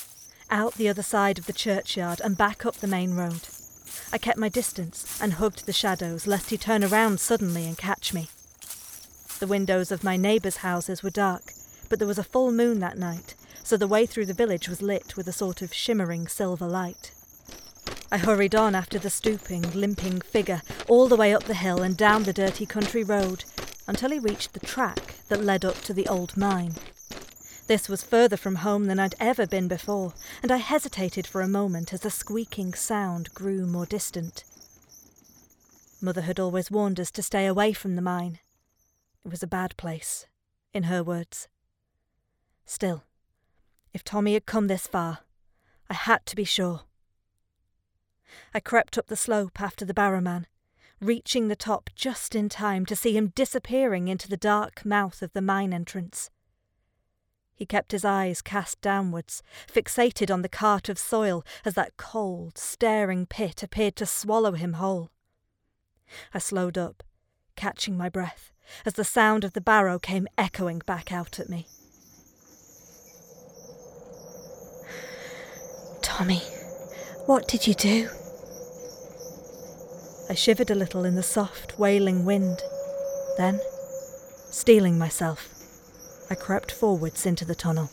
out 0.50 0.74
the 0.74 0.90
other 0.90 1.02
side 1.02 1.38
of 1.38 1.46
the 1.46 1.54
churchyard 1.54 2.20
and 2.22 2.36
back 2.36 2.66
up 2.66 2.74
the 2.74 2.86
main 2.86 3.14
road. 3.14 3.48
I 4.12 4.18
kept 4.18 4.36
my 4.36 4.50
distance 4.50 5.18
and 5.22 5.32
hugged 5.32 5.64
the 5.64 5.72
shadows 5.72 6.26
lest 6.26 6.50
he 6.50 6.58
turn 6.58 6.84
around 6.84 7.18
suddenly 7.18 7.64
and 7.66 7.78
catch 7.78 8.12
me. 8.12 8.28
The 9.38 9.46
windows 9.46 9.90
of 9.90 10.04
my 10.04 10.18
neighbours' 10.18 10.56
houses 10.56 11.02
were 11.02 11.08
dark, 11.08 11.54
but 11.88 11.98
there 11.98 12.06
was 12.06 12.18
a 12.18 12.24
full 12.24 12.52
moon 12.52 12.80
that 12.80 12.98
night, 12.98 13.36
so 13.64 13.78
the 13.78 13.88
way 13.88 14.04
through 14.04 14.26
the 14.26 14.34
village 14.34 14.68
was 14.68 14.82
lit 14.82 15.16
with 15.16 15.26
a 15.28 15.32
sort 15.32 15.62
of 15.62 15.72
shimmering 15.72 16.28
silver 16.28 16.66
light. 16.66 17.12
I 18.12 18.18
hurried 18.18 18.54
on 18.54 18.74
after 18.74 18.98
the 18.98 19.08
stooping, 19.08 19.62
limping 19.72 20.20
figure, 20.20 20.60
all 20.86 21.08
the 21.08 21.16
way 21.16 21.34
up 21.34 21.44
the 21.44 21.54
hill 21.54 21.80
and 21.80 21.96
down 21.96 22.24
the 22.24 22.34
dirty 22.34 22.66
country 22.66 23.02
road, 23.02 23.44
until 23.88 24.10
he 24.10 24.18
reached 24.18 24.52
the 24.52 24.60
track 24.60 25.14
that 25.28 25.42
led 25.42 25.64
up 25.64 25.76
to 25.84 25.94
the 25.94 26.06
old 26.06 26.36
mine. 26.36 26.74
This 27.68 27.88
was 27.88 28.02
further 28.02 28.36
from 28.36 28.56
home 28.56 28.84
than 28.84 28.98
I'd 29.00 29.14
ever 29.18 29.46
been 29.46 29.66
before, 29.66 30.12
and 30.42 30.52
I 30.52 30.58
hesitated 30.58 31.26
for 31.26 31.40
a 31.40 31.48
moment 31.48 31.94
as 31.94 32.00
the 32.00 32.10
squeaking 32.10 32.74
sound 32.74 33.32
grew 33.32 33.64
more 33.64 33.86
distant. 33.86 34.44
Mother 36.02 36.20
had 36.20 36.38
always 36.38 36.70
warned 36.70 37.00
us 37.00 37.10
to 37.12 37.22
stay 37.22 37.46
away 37.46 37.72
from 37.72 37.96
the 37.96 38.02
mine. 38.02 38.40
It 39.24 39.30
was 39.30 39.42
a 39.42 39.46
bad 39.46 39.74
place, 39.78 40.26
in 40.74 40.82
her 40.82 41.02
words. 41.02 41.48
Still, 42.66 43.04
if 43.94 44.04
Tommy 44.04 44.34
had 44.34 44.44
come 44.44 44.66
this 44.66 44.86
far, 44.86 45.20
I 45.88 45.94
had 45.94 46.26
to 46.26 46.36
be 46.36 46.44
sure. 46.44 46.82
I 48.54 48.60
crept 48.60 48.98
up 48.98 49.06
the 49.06 49.16
slope 49.16 49.60
after 49.60 49.84
the 49.84 49.94
barrowman, 49.94 50.46
reaching 51.00 51.48
the 51.48 51.56
top 51.56 51.90
just 51.94 52.34
in 52.34 52.48
time 52.48 52.86
to 52.86 52.96
see 52.96 53.16
him 53.16 53.32
disappearing 53.34 54.08
into 54.08 54.28
the 54.28 54.36
dark 54.36 54.84
mouth 54.84 55.22
of 55.22 55.32
the 55.32 55.42
mine 55.42 55.72
entrance. 55.72 56.30
He 57.54 57.66
kept 57.66 57.92
his 57.92 58.04
eyes 58.04 58.42
cast 58.42 58.80
downwards, 58.80 59.42
fixated 59.72 60.32
on 60.32 60.42
the 60.42 60.48
cart 60.48 60.88
of 60.88 60.98
soil 60.98 61.44
as 61.64 61.74
that 61.74 61.96
cold, 61.96 62.58
staring 62.58 63.26
pit 63.26 63.62
appeared 63.62 63.96
to 63.96 64.06
swallow 64.06 64.52
him 64.52 64.74
whole. 64.74 65.10
I 66.34 66.38
slowed 66.38 66.76
up, 66.76 67.02
catching 67.56 67.96
my 67.96 68.08
breath, 68.08 68.52
as 68.84 68.94
the 68.94 69.04
sound 69.04 69.44
of 69.44 69.52
the 69.52 69.60
barrow 69.60 69.98
came 69.98 70.26
echoing 70.36 70.80
back 70.86 71.12
out 71.12 71.38
at 71.38 71.48
me. 71.48 71.66
Tommy, 76.00 76.42
what 77.26 77.46
did 77.48 77.66
you 77.66 77.74
do? 77.74 78.08
I 80.28 80.34
shivered 80.34 80.70
a 80.70 80.74
little 80.74 81.04
in 81.04 81.14
the 81.14 81.22
soft, 81.22 81.78
wailing 81.78 82.24
wind. 82.24 82.62
Then, 83.36 83.60
steeling 84.50 84.98
myself, 84.98 85.48
I 86.30 86.34
crept 86.34 86.72
forwards 86.72 87.26
into 87.26 87.44
the 87.44 87.54
tunnel. 87.54 87.90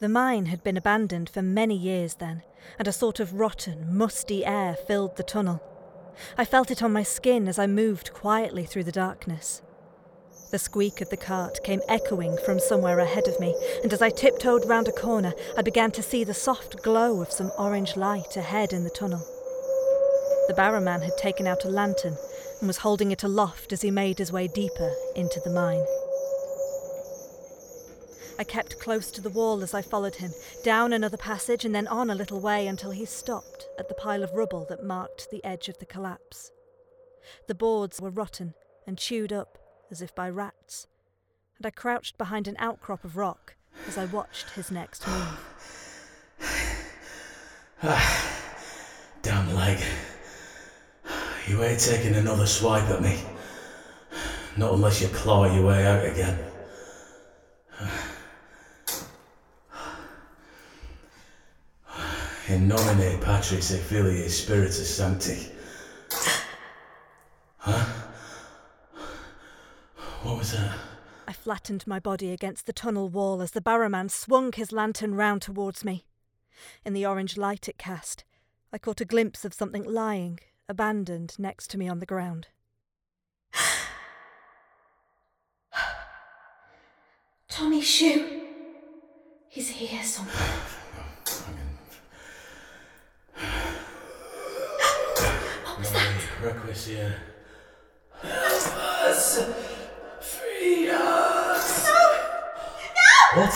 The 0.00 0.08
mine 0.08 0.46
had 0.46 0.62
been 0.62 0.76
abandoned 0.76 1.30
for 1.30 1.42
many 1.42 1.76
years 1.76 2.14
then, 2.14 2.42
and 2.78 2.86
a 2.86 2.92
sort 2.92 3.20
of 3.20 3.34
rotten, 3.34 3.96
musty 3.96 4.44
air 4.44 4.76
filled 4.86 5.16
the 5.16 5.22
tunnel. 5.22 5.62
I 6.36 6.44
felt 6.44 6.70
it 6.70 6.82
on 6.82 6.92
my 6.92 7.02
skin 7.02 7.48
as 7.48 7.58
I 7.58 7.66
moved 7.66 8.12
quietly 8.12 8.64
through 8.64 8.84
the 8.84 8.92
darkness. 8.92 9.62
The 10.50 10.58
squeak 10.58 11.00
of 11.00 11.10
the 11.10 11.16
cart 11.16 11.62
came 11.62 11.80
echoing 11.88 12.36
from 12.44 12.58
somewhere 12.58 12.98
ahead 12.98 13.28
of 13.28 13.38
me, 13.38 13.54
and 13.82 13.92
as 13.92 14.02
I 14.02 14.10
tiptoed 14.10 14.66
round 14.66 14.88
a 14.88 14.92
corner, 14.92 15.34
I 15.56 15.62
began 15.62 15.90
to 15.92 16.02
see 16.02 16.24
the 16.24 16.34
soft 16.34 16.82
glow 16.82 17.20
of 17.20 17.32
some 17.32 17.52
orange 17.58 17.96
light 17.96 18.36
ahead 18.36 18.72
in 18.72 18.84
the 18.84 18.90
tunnel. 18.90 19.26
The 20.48 20.54
barrowman 20.54 21.02
had 21.02 21.18
taken 21.18 21.46
out 21.46 21.66
a 21.66 21.68
lantern 21.68 22.16
and 22.60 22.66
was 22.66 22.78
holding 22.78 23.10
it 23.10 23.22
aloft 23.22 23.70
as 23.70 23.82
he 23.82 23.90
made 23.90 24.18
his 24.18 24.32
way 24.32 24.48
deeper 24.48 24.90
into 25.14 25.40
the 25.40 25.50
mine. 25.50 25.84
I 28.38 28.44
kept 28.44 28.80
close 28.80 29.10
to 29.10 29.20
the 29.20 29.28
wall 29.28 29.62
as 29.62 29.74
I 29.74 29.82
followed 29.82 30.14
him, 30.14 30.32
down 30.64 30.94
another 30.94 31.18
passage 31.18 31.66
and 31.66 31.74
then 31.74 31.86
on 31.86 32.08
a 32.08 32.14
little 32.14 32.40
way 32.40 32.66
until 32.66 32.92
he 32.92 33.04
stopped 33.04 33.66
at 33.78 33.88
the 33.88 33.94
pile 33.94 34.22
of 34.22 34.32
rubble 34.32 34.64
that 34.70 34.82
marked 34.82 35.30
the 35.30 35.44
edge 35.44 35.68
of 35.68 35.78
the 35.80 35.86
collapse. 35.86 36.50
The 37.46 37.54
boards 37.54 38.00
were 38.00 38.10
rotten 38.10 38.54
and 38.86 38.96
chewed 38.96 39.32
up 39.32 39.58
as 39.90 40.00
if 40.00 40.14
by 40.14 40.30
rats, 40.30 40.86
and 41.58 41.66
I 41.66 41.70
crouched 41.70 42.16
behind 42.16 42.48
an 42.48 42.56
outcrop 42.58 43.04
of 43.04 43.18
rock 43.18 43.56
as 43.86 43.98
I 43.98 44.06
watched 44.06 44.50
his 44.50 44.70
next 44.70 45.06
move. 45.06 45.40
Damn 49.22 49.54
leg. 49.54 49.84
You 51.48 51.62
ain't 51.62 51.80
taking 51.80 52.14
another 52.14 52.44
swipe 52.44 52.90
at 52.90 53.00
me. 53.00 53.18
Not 54.58 54.74
unless 54.74 55.00
you 55.00 55.08
claw 55.08 55.46
your 55.46 55.64
way 55.64 55.86
out 55.86 56.04
again. 56.04 56.38
In 62.48 62.68
nomine 62.68 63.18
Patris 63.20 63.72
et 63.72 63.80
Filii 63.80 64.28
Spiritus 64.28 64.94
Sancti. 64.94 65.50
Huh? 67.56 67.84
What 70.22 70.38
was 70.38 70.52
that? 70.52 70.76
I 71.26 71.32
flattened 71.32 71.86
my 71.86 71.98
body 71.98 72.30
against 72.30 72.66
the 72.66 72.74
tunnel 72.74 73.08
wall 73.08 73.40
as 73.40 73.52
the 73.52 73.62
barrowman 73.62 74.10
swung 74.10 74.52
his 74.52 74.70
lantern 74.70 75.14
round 75.14 75.40
towards 75.40 75.82
me. 75.82 76.04
In 76.84 76.92
the 76.92 77.06
orange 77.06 77.38
light 77.38 77.68
it 77.68 77.78
cast, 77.78 78.24
I 78.70 78.76
caught 78.76 79.00
a 79.00 79.06
glimpse 79.06 79.46
of 79.46 79.54
something 79.54 79.84
lying, 79.84 80.40
abandoned, 80.68 81.38
next 81.38 81.70
to 81.70 81.78
me 81.78 81.88
on 81.88 82.00
the 82.00 82.06
ground. 82.06 82.48
Tommy 87.48 87.80
Shoe. 87.80 88.42
He's 89.48 89.70
here 89.70 90.02
somewhere. 90.02 90.34
what 95.64 95.78
was 95.78 95.90
that? 95.92 96.20
Requiescat. 96.42 97.14
What? 103.38 103.54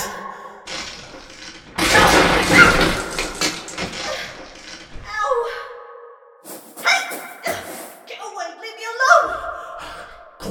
Ow! 5.08 5.32
Hey! 6.84 7.00
Get 8.06 8.20
away! 8.20 8.48
Leave 8.60 8.76
me 8.76 8.84
alone! 8.92 9.32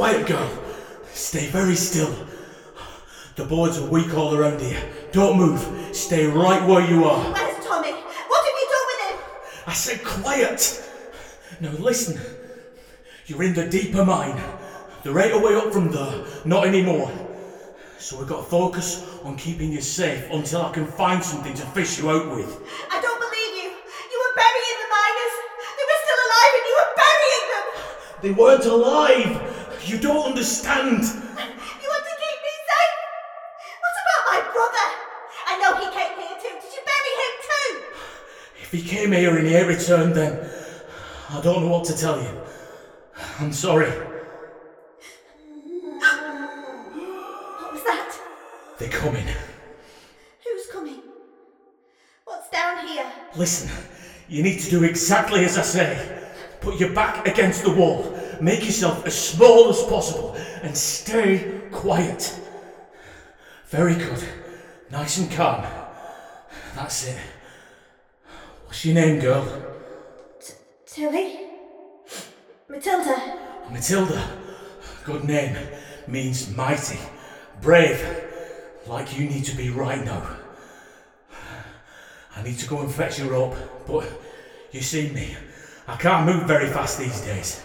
Quiet, 0.02 0.26
girl. 0.26 0.50
Stay 1.14 1.46
very 1.46 1.76
still. 1.76 2.12
The 3.36 3.46
boards 3.46 3.78
are 3.78 3.88
weak 3.88 4.16
all 4.16 4.34
around 4.34 4.60
here. 4.60 4.82
Don't 5.12 5.38
move. 5.38 5.62
Stay 5.96 6.26
right 6.26 6.68
where 6.68 6.84
you 6.84 7.06
are. 7.06 7.24
Where's 7.32 7.64
Tommy? 7.64 7.92
What 7.92 8.46
have 8.48 8.58
you 8.62 8.68
done 8.74 8.88
with 8.90 9.02
him? 9.06 9.20
I 9.68 9.74
said 9.74 10.04
quiet. 10.04 10.90
Now 11.60 11.70
listen. 11.74 12.20
You're 13.28 13.44
in 13.44 13.54
the 13.54 13.70
deeper 13.70 14.04
mine. 14.04 14.42
The 15.04 15.12
right 15.12 15.34
away 15.34 15.54
up 15.54 15.72
from 15.72 15.92
there, 15.92 16.26
not 16.46 16.66
anymore. 16.66 17.12
So 18.00 18.18
we've 18.18 18.28
got 18.28 18.38
to 18.38 18.50
focus 18.50 19.08
on 19.24 19.38
keeping 19.38 19.72
you 19.72 19.82
safe 19.82 20.26
until 20.32 20.64
I 20.64 20.72
can 20.72 20.88
find 20.88 21.24
something 21.24 21.54
to 21.54 21.66
fish 21.78 22.00
you 22.00 22.10
out 22.10 22.28
with. 22.36 22.60
I 22.90 23.00
don't 23.00 23.20
believe 23.20 23.54
you. 23.64 23.70
You 23.70 24.18
were 24.18 24.36
burying 24.36 24.78
the 24.82 24.90
miners. 24.98 25.36
They 25.78 25.86
were 25.86 26.02
still 26.02 26.22
alive 26.26 26.54
and 26.58 26.66
you 26.66 26.76
were 26.82 26.92
burying 26.98 27.46
them. 27.54 27.66
They 28.24 28.32
weren't 28.32 28.66
alive. 28.66 29.51
You 29.86 29.98
don't 29.98 30.26
understand. 30.26 31.02
You 31.02 31.02
want 31.02 32.06
to 32.06 32.15
keep 32.22 32.39
me 32.46 32.54
safe? 32.70 32.98
What 33.82 33.96
about 34.04 34.24
my 34.28 34.39
brother? 34.54 34.88
I 35.48 35.58
know 35.60 35.72
he 35.78 35.88
came 35.91 36.15
here 36.17 36.38
too. 36.39 36.56
Did 36.62 36.72
you 36.72 36.84
bury 36.86 37.13
him 37.22 37.34
too? 37.50 37.72
If 38.62 38.70
he 38.72 38.82
came 38.84 39.12
here 39.12 39.36
and 39.36 39.48
he 39.48 39.56
ain't 39.56 39.67
returned, 39.67 40.13
then 40.15 40.39
I 41.30 41.41
don't 41.41 41.63
know 41.63 41.72
what 41.72 41.86
to 41.86 41.98
tell 41.98 42.22
you. 42.22 42.41
I'm 43.39 43.52
sorry. 43.52 43.89
What 47.60 47.74
was 47.74 47.84
that? 47.84 48.20
They're 48.78 48.89
coming. 48.89 49.28
Who's 50.44 50.67
coming? 50.72 51.02
What's 52.26 52.50
down 52.50 52.88
here? 52.88 53.12
Listen, 53.36 53.70
you 54.30 54.44
need 54.44 54.60
to 54.60 54.70
do 54.70 54.84
exactly 54.84 55.44
as 55.44 55.58
I 55.58 55.63
say. 55.63 56.20
Put 56.62 56.80
your 56.80 56.94
back 56.94 57.28
against 57.28 57.63
the 57.63 57.72
wall, 57.72 58.15
make 58.41 58.65
yourself 58.65 59.06
as 59.06 59.17
small 59.17 59.69
as 59.69 59.84
possible, 59.84 60.36
and 60.63 60.75
stay 60.75 61.62
quiet. 61.71 62.39
Very 63.67 63.95
good. 63.95 64.23
Nice 64.91 65.17
and 65.19 65.32
calm. 65.32 65.65
That's 66.75 67.08
it. 67.08 67.17
What's 68.65 68.84
your 68.86 68.95
name, 68.95 69.19
girl? 69.19 69.45
Tilly? 70.86 71.39
Matilda? 72.67 73.39
Matilda. 73.69 74.30
Good 75.06 75.23
name. 75.23 75.56
means 76.08 76.54
mighty, 76.56 76.99
brave, 77.62 78.04
like 78.88 79.17
you 79.17 79.30
need 79.30 79.45
to 79.45 79.56
be 79.56 79.69
right 79.69 80.04
now. 80.04 80.38
I 82.36 82.43
need 82.43 82.58
to 82.60 82.67
go 82.67 82.80
and 82.82 82.91
fetch 82.91 83.19
your 83.19 83.30
rope, 83.30 83.56
but 83.88 84.10
you 84.71 84.82
see 84.82 85.10
me. 85.12 85.36
I 85.88 85.95
can't 85.95 86.25
move 86.25 86.47
very 86.47 86.67
fast 86.67 86.99
these 86.99 87.21
days. 87.21 87.62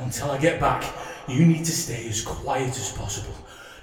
Until 0.00 0.30
I 0.30 0.38
get 0.38 0.58
back, 0.58 0.84
you 1.28 1.46
need 1.46 1.64
to 1.64 1.72
stay 1.72 2.08
as 2.08 2.22
quiet 2.22 2.70
as 2.70 2.92
possible. 2.92 3.34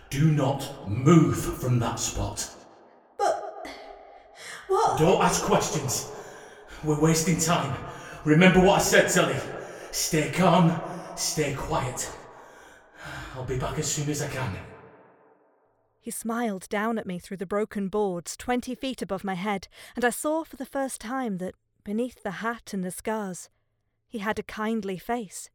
Do 0.09 0.31
not 0.31 0.89
move 0.89 1.37
from 1.37 1.79
that 1.79 1.99
spot. 1.99 2.49
But. 3.17 3.67
What? 4.67 4.99
Don't 4.99 5.21
ask 5.21 5.43
questions. 5.43 6.11
We're 6.83 6.99
wasting 6.99 7.39
time. 7.39 7.77
Remember 8.25 8.59
what 8.59 8.79
I 8.79 8.83
said, 8.83 9.09
Tilly. 9.09 9.35
Stay 9.91 10.31
calm, 10.31 10.79
stay 11.15 11.53
quiet. 11.53 12.11
I'll 13.35 13.45
be 13.45 13.59
back 13.59 13.77
as 13.77 13.91
soon 13.91 14.09
as 14.09 14.21
I 14.21 14.27
can. 14.27 14.57
He 16.01 16.11
smiled 16.11 16.67
down 16.69 16.97
at 16.97 17.05
me 17.05 17.19
through 17.19 17.37
the 17.37 17.45
broken 17.45 17.89
boards 17.89 18.35
twenty 18.37 18.75
feet 18.75 19.01
above 19.01 19.23
my 19.23 19.35
head, 19.35 19.67
and 19.95 20.03
I 20.03 20.09
saw 20.09 20.43
for 20.43 20.55
the 20.55 20.65
first 20.65 21.01
time 21.01 21.37
that, 21.37 21.55
beneath 21.83 22.23
the 22.23 22.31
hat 22.31 22.73
and 22.73 22.83
the 22.83 22.91
scars, 22.91 23.49
he 24.07 24.19
had 24.19 24.39
a 24.39 24.43
kindly 24.43 24.97
face. 24.97 25.49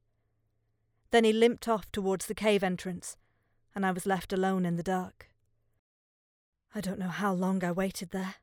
Then 1.12 1.24
he 1.24 1.32
limped 1.32 1.68
off 1.68 1.92
towards 1.92 2.26
the 2.26 2.34
cave 2.34 2.64
entrance, 2.64 3.16
and 3.74 3.84
I 3.84 3.92
was 3.92 4.06
left 4.06 4.32
alone 4.32 4.64
in 4.64 4.76
the 4.76 4.82
dark. 4.82 5.28
I 6.74 6.80
don't 6.80 6.98
know 6.98 7.08
how 7.08 7.34
long 7.34 7.62
I 7.62 7.70
waited 7.70 8.10
there. 8.10 8.36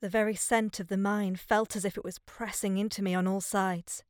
The 0.00 0.08
very 0.08 0.34
scent 0.34 0.80
of 0.80 0.88
the 0.88 0.98
mine 0.98 1.36
felt 1.36 1.76
as 1.76 1.84
if 1.84 1.96
it 1.96 2.04
was 2.04 2.18
pressing 2.18 2.78
into 2.78 3.00
me 3.00 3.14
on 3.14 3.28
all 3.28 3.40
sides. 3.40 4.02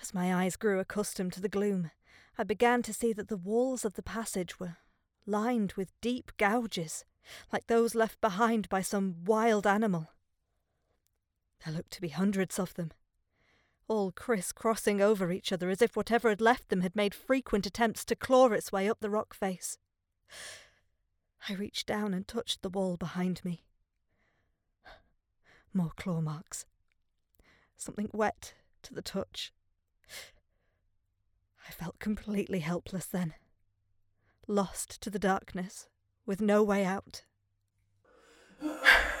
As 0.00 0.12
my 0.12 0.34
eyes 0.34 0.56
grew 0.56 0.80
accustomed 0.80 1.32
to 1.32 1.40
the 1.40 1.48
gloom, 1.48 1.90
I 2.36 2.44
began 2.44 2.82
to 2.82 2.92
see 2.92 3.14
that 3.14 3.28
the 3.28 3.36
walls 3.38 3.82
of 3.82 3.94
the 3.94 4.02
passage 4.02 4.60
were 4.60 4.76
lined 5.24 5.72
with 5.72 5.98
deep 6.02 6.30
gouges, 6.36 7.06
like 7.50 7.68
those 7.68 7.94
left 7.94 8.20
behind 8.20 8.68
by 8.68 8.82
some 8.82 9.24
wild 9.24 9.66
animal. 9.66 10.12
There 11.64 11.72
looked 11.72 11.92
to 11.92 12.02
be 12.02 12.08
hundreds 12.08 12.58
of 12.58 12.74
them, 12.74 12.92
all 13.88 14.10
criss-crossing 14.10 15.00
over 15.00 15.30
each 15.30 15.52
other 15.52 15.70
as 15.70 15.80
if 15.80 15.96
whatever 15.96 16.28
had 16.28 16.40
left 16.40 16.68
them 16.68 16.80
had 16.80 16.96
made 16.96 17.14
frequent 17.14 17.66
attempts 17.66 18.04
to 18.04 18.16
claw 18.16 18.48
its 18.48 18.72
way 18.72 18.88
up 18.88 19.00
the 19.00 19.10
rock 19.10 19.34
face. 19.34 19.78
I 21.48 21.54
reached 21.54 21.86
down 21.86 22.12
and 22.12 22.26
touched 22.26 22.62
the 22.62 22.68
wall 22.68 22.96
behind 22.96 23.44
me. 23.44 23.64
More 25.72 25.92
claw 25.96 26.20
marks. 26.20 26.64
Something 27.76 28.08
wet 28.12 28.54
to 28.82 28.94
the 28.94 29.02
touch. 29.02 29.52
I 31.68 31.72
felt 31.72 31.98
completely 31.98 32.60
helpless 32.60 33.06
then, 33.06 33.34
lost 34.46 35.00
to 35.02 35.10
the 35.10 35.18
darkness, 35.18 35.88
with 36.24 36.40
no 36.40 36.62
way 36.62 36.84
out. 36.84 37.24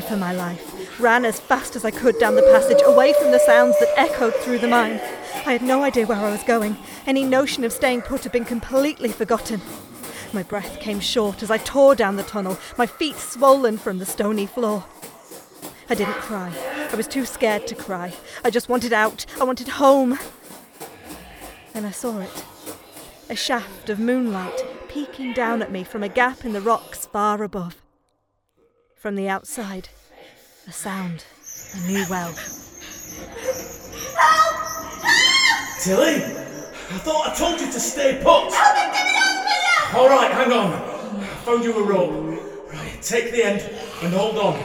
For 0.00 0.16
my 0.16 0.32
life. 0.32 0.98
Ran 0.98 1.24
as 1.24 1.38
fast 1.38 1.76
as 1.76 1.84
I 1.84 1.90
could 1.90 2.18
down 2.18 2.34
the 2.34 2.42
passage, 2.42 2.80
away 2.84 3.12
from 3.12 3.30
the 3.30 3.38
sounds 3.38 3.78
that 3.78 3.92
echoed 3.96 4.34
through 4.34 4.58
the 4.58 4.68
mine. 4.68 5.00
I 5.46 5.52
had 5.52 5.62
no 5.62 5.82
idea 5.82 6.06
where 6.06 6.18
I 6.18 6.30
was 6.30 6.42
going. 6.42 6.76
Any 7.06 7.24
notion 7.24 7.64
of 7.64 7.72
staying 7.72 8.02
put 8.02 8.24
had 8.24 8.32
been 8.32 8.44
completely 8.44 9.10
forgotten. 9.10 9.60
My 10.32 10.42
breath 10.42 10.80
came 10.80 11.00
short 11.00 11.42
as 11.42 11.50
I 11.50 11.58
tore 11.58 11.94
down 11.94 12.16
the 12.16 12.22
tunnel, 12.22 12.58
my 12.76 12.86
feet 12.86 13.16
swollen 13.16 13.78
from 13.78 13.98
the 13.98 14.06
stony 14.06 14.46
floor. 14.46 14.84
I 15.88 15.94
didn't 15.94 16.14
cry. 16.14 16.52
I 16.92 16.96
was 16.96 17.06
too 17.06 17.24
scared 17.24 17.66
to 17.68 17.74
cry. 17.74 18.12
I 18.44 18.50
just 18.50 18.68
wanted 18.68 18.92
out. 18.92 19.26
I 19.40 19.44
wanted 19.44 19.68
home. 19.68 20.18
Then 21.72 21.84
I 21.84 21.90
saw 21.90 22.18
it. 22.20 22.44
A 23.28 23.36
shaft 23.36 23.90
of 23.90 23.98
moonlight 23.98 24.60
peeking 24.88 25.32
down 25.32 25.62
at 25.62 25.70
me 25.70 25.84
from 25.84 26.02
a 26.02 26.08
gap 26.08 26.44
in 26.44 26.52
the 26.52 26.60
rocks 26.60 27.06
far 27.06 27.42
above. 27.44 27.79
From 29.00 29.14
the 29.14 29.30
outside, 29.30 29.88
a 30.68 30.72
sound 30.72 31.24
I 31.74 31.86
knew 31.86 32.04
well. 32.10 32.34
Tilly? 35.80 36.16
I 36.16 36.98
thought 36.98 37.30
I 37.30 37.34
told 37.34 37.60
you 37.62 37.72
to 37.72 37.80
stay 37.80 38.18
put. 38.22 38.52
All 39.96 40.10
right, 40.10 40.30
hang 40.30 40.52
on. 40.52 40.74
I 40.74 41.24
found 41.46 41.64
you 41.64 41.78
a 41.78 41.82
rope. 41.82 42.12
Right, 42.74 43.00
take 43.00 43.32
the 43.32 43.42
end 43.42 43.62
and 44.02 44.12
hold 44.12 44.36
on. 44.36 44.62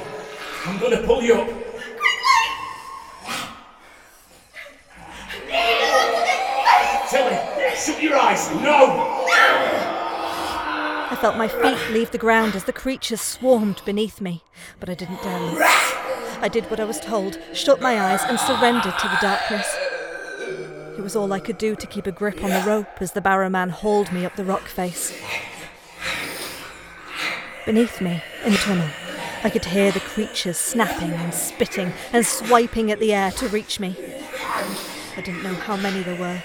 I'm 0.66 0.82
gonna 0.82 1.02
pull 1.04 1.24
you 1.24 1.36
up. 1.36 1.48
Tilly, 7.10 7.76
shut 7.78 8.04
your 8.04 8.18
eyes. 8.18 8.52
No! 8.56 9.25
I 11.16 11.18
felt 11.18 11.38
my 11.38 11.48
feet 11.48 11.94
leave 11.94 12.12
the 12.12 12.18
ground 12.18 12.58
as 12.58 12.66
the 12.66 12.74
creatures 12.74 13.22
swarmed 13.22 13.82
beneath 13.86 14.20
me, 14.20 14.44
but 14.82 14.90
I 14.90 14.96
didn't 14.96 15.24
dare 15.24 15.40
look. 15.40 15.62
I 15.62 16.50
did 16.52 16.70
what 16.70 16.82
I 16.82 16.84
was 16.84 17.00
told, 17.00 17.40
shut 17.54 17.80
my 17.80 18.02
eyes, 18.02 18.20
and 18.24 18.38
surrendered 18.38 19.00
to 19.00 19.08
the 19.08 19.18
darkness. 19.22 19.66
It 20.98 21.02
was 21.02 21.16
all 21.16 21.32
I 21.32 21.40
could 21.40 21.58
do 21.58 21.74
to 21.74 21.88
keep 21.88 22.06
a 22.06 22.12
grip 22.12 22.44
on 22.44 22.50
the 22.50 22.62
rope 22.68 23.02
as 23.02 23.14
the 23.14 23.22
barrowman 23.22 23.70
hauled 23.70 24.12
me 24.12 24.26
up 24.26 24.36
the 24.36 24.44
rock 24.44 24.68
face. 24.68 25.18
Beneath 27.66 28.02
me, 28.02 28.22
in 28.44 28.52
the 28.52 28.58
tunnel, 28.58 28.90
I 29.42 29.50
could 29.50 29.64
hear 29.64 29.94
the 29.94 30.02
creatures 30.02 30.58
snapping 30.58 31.14
and 31.14 31.34
spitting 31.34 31.94
and 32.12 32.26
swiping 32.26 32.92
at 32.92 33.00
the 33.00 33.14
air 33.14 33.32
to 33.32 33.48
reach 33.48 33.80
me. 33.80 33.96
I 35.16 35.22
didn't 35.22 35.44
know 35.44 35.54
how 35.54 35.78
many 35.78 36.04
there 36.04 36.20
were. 36.20 36.44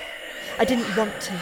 I 0.61 0.64
didn't 0.64 0.96
want 0.96 1.20
to. 1.22 1.40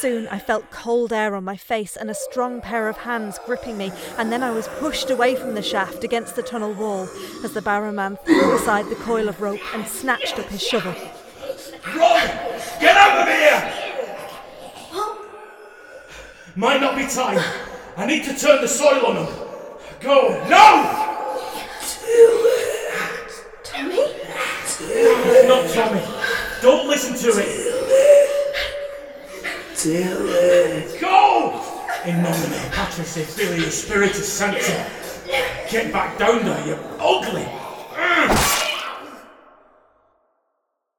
Soon 0.00 0.28
I 0.28 0.38
felt 0.38 0.70
cold 0.70 1.12
air 1.12 1.34
on 1.34 1.44
my 1.44 1.58
face 1.58 1.94
and 1.94 2.08
a 2.08 2.14
strong 2.14 2.62
pair 2.62 2.88
of 2.88 2.96
hands 2.96 3.38
gripping 3.44 3.76
me, 3.76 3.92
and 4.16 4.32
then 4.32 4.42
I 4.42 4.50
was 4.50 4.66
pushed 4.78 5.10
away 5.10 5.36
from 5.36 5.54
the 5.54 5.60
shaft 5.60 6.04
against 6.04 6.36
the 6.36 6.42
tunnel 6.42 6.72
wall 6.72 7.02
as 7.44 7.52
the 7.52 7.60
barrowman 7.60 8.18
threw 8.24 8.56
aside 8.56 8.86
the 8.88 8.94
coil 8.94 9.28
of 9.28 9.42
rope 9.42 9.60
and 9.74 9.86
snatched 9.86 10.38
up 10.38 10.46
his 10.46 10.62
shovel. 10.62 10.94
Run! 11.94 12.26
Get 12.80 12.96
out 12.96 13.20
of 13.20 13.28
here! 13.28 13.74
Might 16.56 16.80
not 16.80 16.96
be 16.96 17.06
time. 17.06 17.38
I 17.98 18.06
need 18.06 18.24
to 18.24 18.34
turn 18.34 18.62
the 18.62 18.68
soil 18.68 19.04
on 19.04 19.16
them. 19.16 19.26
Go. 20.00 20.30
No! 20.48 21.08
Tommy? 23.64 23.96
Not 25.46 25.68
Tommy. 25.74 26.02
Don't 26.62 26.88
listen 26.88 27.14
to 27.16 27.38
it. 27.38 27.69
Go! 29.82 31.58
In 32.04 32.22
nomine 32.22 32.70
Patris 32.70 33.16
et 33.16 33.24
Filii 33.24 33.64
et 33.64 33.70
Spiritus 33.70 34.28
Sancti. 34.30 34.74
Get 35.70 35.90
back 35.90 36.18
down 36.18 36.44
there, 36.44 36.66
you 36.66 36.74
ugly. 36.98 37.46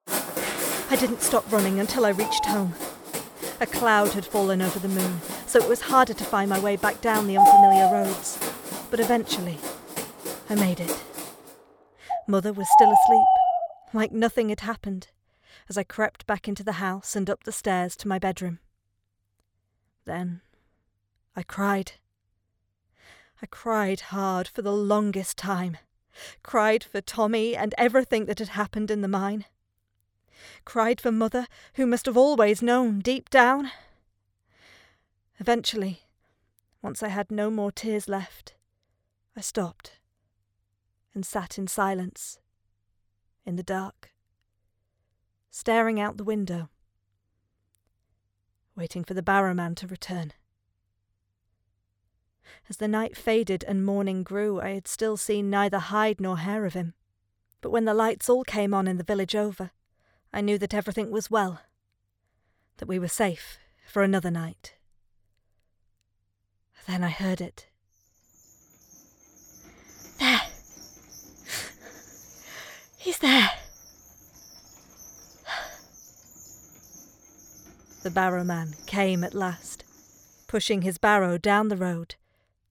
I 0.08 0.96
didn't 1.00 1.22
stop 1.22 1.52
running 1.52 1.80
until 1.80 2.08
I 2.08 2.10
reached 2.10 2.48
home. 2.48 2.74
A 3.60 3.68
cloud 3.68 4.14
had 4.14 4.26
fallen 4.26 4.64
over 4.64 4.80
the 4.80 4.88
moon, 4.88 5.22
so 5.46 5.60
it 5.60 5.70
was 5.70 5.82
harder 5.82 6.16
to 6.16 6.24
find 6.24 6.50
my 6.50 6.60
way 6.60 6.76
back 6.76 7.02
down 7.02 7.28
the 7.28 7.38
unfamiliar 7.38 7.88
roads. 7.94 8.40
But 8.90 9.00
eventually, 9.00 9.60
I 10.50 10.56
made 10.56 10.80
it. 10.80 11.04
Mother 12.28 12.52
was 12.52 12.68
still 12.74 12.92
asleep, 12.92 13.28
like 13.94 14.12
nothing 14.12 14.50
had 14.50 14.62
happened, 14.62 15.10
as 15.70 15.78
I 15.78 15.84
crept 15.84 16.26
back 16.26 16.48
into 16.48 16.64
the 16.64 16.74
house 16.74 17.16
and 17.16 17.30
up 17.30 17.44
the 17.44 17.52
stairs 17.52 17.96
to 17.98 18.08
my 18.08 18.18
bedroom. 18.18 18.58
Then 20.06 20.42
I 21.36 21.44
cried. 21.44 21.94
I 23.42 23.46
cried 23.46 24.02
hard 24.02 24.48
for 24.48 24.62
the 24.62 24.74
longest 24.74 25.38
time. 25.38 25.78
Cried 26.44 26.84
for 26.84 27.02
Tommy 27.02 27.56
and 27.56 27.74
everything 27.78 28.26
that 28.26 28.40
had 28.40 28.50
happened 28.50 28.92
in 28.92 29.02
the 29.02 29.08
mine. 29.08 29.46
Cried 30.66 31.00
for 31.00 31.12
Mother, 31.12 31.48
who 31.76 31.86
must 31.86 32.06
have 32.06 32.18
always 32.18 32.62
known 32.62 33.00
deep 33.00 33.30
down. 33.30 33.72
Eventually, 35.40 36.02
once 36.82 37.02
I 37.02 37.08
had 37.08 37.32
no 37.32 37.50
more 37.50 37.72
tears 37.72 38.08
left, 38.08 38.56
I 39.36 39.42
stopped 39.42 40.00
and 41.14 41.26
sat 41.26 41.58
in 41.58 41.68
silence, 41.68 42.40
in 43.46 43.56
the 43.56 43.64
dark, 43.64 44.12
staring 45.50 46.00
out 46.00 46.18
the 46.18 46.24
window, 46.24 46.70
waiting 48.76 49.04
for 49.04 49.14
the 49.14 49.22
barrowman 49.22 49.76
to 49.76 49.88
return. 49.88 50.34
As 52.70 52.78
the 52.78 52.88
night 52.88 53.18
faded 53.18 53.64
and 53.68 53.86
morning 53.86 54.24
grew, 54.24 54.62
I 54.62 54.70
had 54.70 54.88
still 54.88 55.18
seen 55.18 55.50
neither 55.50 55.80
hide 55.80 56.22
nor 56.22 56.38
hair 56.38 56.66
of 56.66 56.74
him. 56.74 56.94
But 57.62 57.72
when 57.72 57.86
the 57.86 57.94
lights 57.94 58.30
all 58.30 58.44
came 58.44 58.74
on 58.74 58.88
in 58.88 58.98
the 58.98 59.04
village 59.04 59.36
over, 59.36 59.72
I 60.34 60.42
knew 60.42 60.58
that 60.58 60.74
everything 60.74 61.12
was 61.12 61.30
well, 61.30 61.62
that 62.78 62.88
we 62.88 62.98
were 62.98 63.08
safe 63.08 63.58
for 63.88 64.04
another 64.04 64.32
night. 64.32 64.76
Then 66.88 67.04
I 67.04 67.10
heard 67.10 67.42
it. 67.42 67.68
There. 70.20 70.42
He's 72.98 73.20
there. 73.20 73.50
The 78.04 78.10
barrowman 78.10 78.84
came 78.88 79.24
at 79.24 79.36
last, 79.36 79.84
pushing 80.48 80.82
his 80.82 80.98
barrow 80.98 81.38
down 81.38 81.68
the 81.68 81.78
road, 81.78 82.16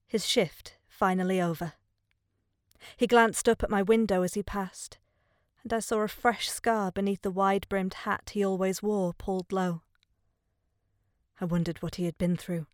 his 0.05 0.27
shift 0.27 0.75
finally 0.89 1.41
over. 1.41 1.73
He 2.97 3.07
glanced 3.07 3.47
up 3.47 3.63
at 3.63 3.69
my 3.69 3.81
window 3.81 4.23
as 4.23 4.33
he 4.33 4.43
passed, 4.43 4.97
and 5.63 5.71
I 5.71 5.79
saw 5.79 6.01
a 6.01 6.09
fresh 6.09 6.49
scar 6.49 6.91
beneath 6.91 7.21
the 7.21 7.31
wide 7.31 7.65
brimmed 7.69 7.93
hat 7.93 8.31
he 8.33 8.43
always 8.43 8.83
wore 8.83 9.13
pulled 9.13 9.53
low. 9.53 9.83
I 11.39 11.45
wondered 11.45 11.81
what 11.81 11.95
he 11.95 12.05
had 12.05 12.17
been 12.17 12.35
through, 12.35 12.67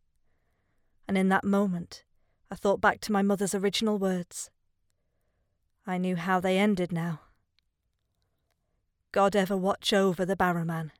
and 1.07 1.15
in 1.15 1.29
that 1.29 1.43
moment 1.43 2.03
I 2.49 2.55
thought 2.55 2.81
back 2.81 3.01
to 3.01 3.11
my 3.11 3.21
mother's 3.21 3.53
original 3.53 3.99
words. 3.99 4.49
I 5.85 5.99
knew 5.99 6.15
how 6.15 6.39
they 6.39 6.57
ended 6.57 6.91
now. 6.91 7.19
God 9.11 9.35
ever 9.35 9.55
watch 9.55 9.93
over 9.93 10.25
the 10.25 10.35
barrowman, 10.35 10.91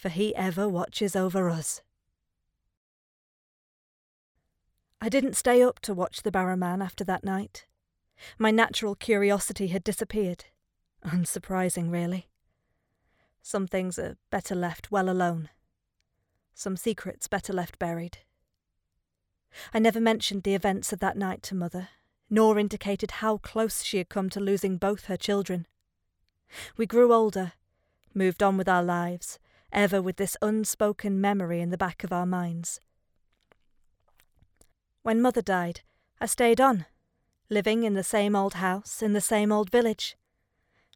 for 0.00 0.08
he 0.08 0.34
ever 0.34 0.66
watches 0.66 1.14
over 1.14 1.50
us. 1.50 1.82
I 4.98 5.10
didn't 5.10 5.36
stay 5.36 5.62
up 5.62 5.78
to 5.80 5.92
watch 5.92 6.22
the 6.22 6.32
barrowman 6.32 6.82
after 6.82 7.04
that 7.04 7.22
night. 7.22 7.66
My 8.38 8.50
natural 8.50 8.94
curiosity 8.94 9.66
had 9.68 9.84
disappeared. 9.84 10.46
Unsurprising, 11.04 11.90
really. 11.90 12.28
Some 13.42 13.66
things 13.66 13.98
are 13.98 14.16
better 14.30 14.54
left 14.54 14.90
well 14.90 15.10
alone. 15.10 15.50
Some 16.54 16.78
secrets 16.78 17.28
better 17.28 17.52
left 17.52 17.78
buried. 17.78 18.18
I 19.74 19.80
never 19.80 20.00
mentioned 20.00 20.44
the 20.44 20.54
events 20.54 20.94
of 20.94 21.00
that 21.00 21.16
night 21.18 21.42
to 21.44 21.54
Mother, 21.54 21.88
nor 22.30 22.58
indicated 22.58 23.10
how 23.12 23.36
close 23.36 23.82
she 23.82 23.98
had 23.98 24.08
come 24.08 24.30
to 24.30 24.40
losing 24.40 24.78
both 24.78 25.06
her 25.06 25.16
children. 25.18 25.66
We 26.78 26.86
grew 26.86 27.12
older, 27.12 27.52
moved 28.14 28.42
on 28.42 28.56
with 28.56 28.68
our 28.68 28.82
lives, 28.82 29.38
ever 29.72 30.02
with 30.02 30.16
this 30.16 30.36
unspoken 30.42 31.20
memory 31.20 31.60
in 31.60 31.70
the 31.70 31.78
back 31.78 32.04
of 32.04 32.12
our 32.12 32.26
minds. 32.26 32.80
When 35.02 35.20
Mother 35.20 35.42
died, 35.42 35.80
I 36.20 36.26
stayed 36.26 36.60
on, 36.60 36.86
living 37.48 37.84
in 37.84 37.94
the 37.94 38.04
same 38.04 38.36
old 38.36 38.54
house 38.54 39.02
in 39.02 39.12
the 39.12 39.20
same 39.20 39.50
old 39.50 39.70
village. 39.70 40.16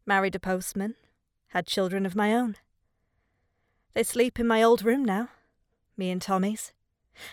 Married 0.07 0.35
a 0.35 0.41
postman, 0.41 0.95
had 1.49 1.67
children 1.67 2.05
of 2.05 2.15
my 2.15 2.35
own. 2.35 2.57
They 3.95 4.03
sleep 4.03 4.39
in 4.39 4.47
my 4.47 4.63
old 4.63 4.83
room 4.83 5.05
now, 5.05 5.29
me 5.97 6.11
and 6.11 6.21
Tommy's, 6.21 6.73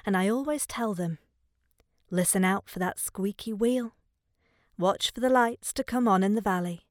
and 0.06 0.16
I 0.16 0.30
always 0.30 0.66
tell 0.66 0.94
them 0.94 1.18
listen 2.12 2.44
out 2.44 2.70
for 2.70 2.80
that 2.80 3.00
squeaky 3.00 3.54
wheel. 3.54 3.94
Watch 4.78 5.12
for 5.12 5.22
the 5.22 5.30
lights 5.30 5.72
to 5.74 5.84
come 5.84 6.08
on 6.08 6.24
in 6.24 6.36
the 6.36 6.42
valley, 6.42 6.86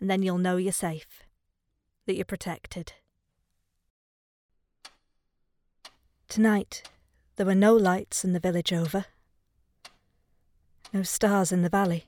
and 0.00 0.08
then 0.08 0.22
you'll 0.22 0.38
know 0.38 0.56
you're 0.56 0.72
safe, 0.72 1.24
that 2.06 2.14
you're 2.14 2.24
protected. 2.24 2.92
Tonight, 6.32 6.84
there 7.36 7.44
were 7.44 7.54
no 7.54 7.76
lights 7.76 8.24
in 8.24 8.32
the 8.32 8.40
village 8.40 8.72
over, 8.72 9.04
no 10.90 11.02
stars 11.02 11.52
in 11.52 11.60
the 11.60 11.68
valley, 11.68 12.06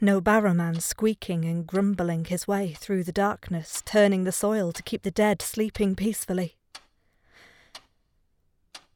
no 0.00 0.20
barrowman 0.20 0.80
squeaking 0.80 1.44
and 1.44 1.66
grumbling 1.66 2.26
his 2.26 2.46
way 2.46 2.74
through 2.74 3.02
the 3.02 3.10
darkness, 3.10 3.82
turning 3.84 4.22
the 4.22 4.30
soil 4.30 4.70
to 4.70 4.84
keep 4.84 5.02
the 5.02 5.10
dead 5.10 5.42
sleeping 5.42 5.96
peacefully. 5.96 6.54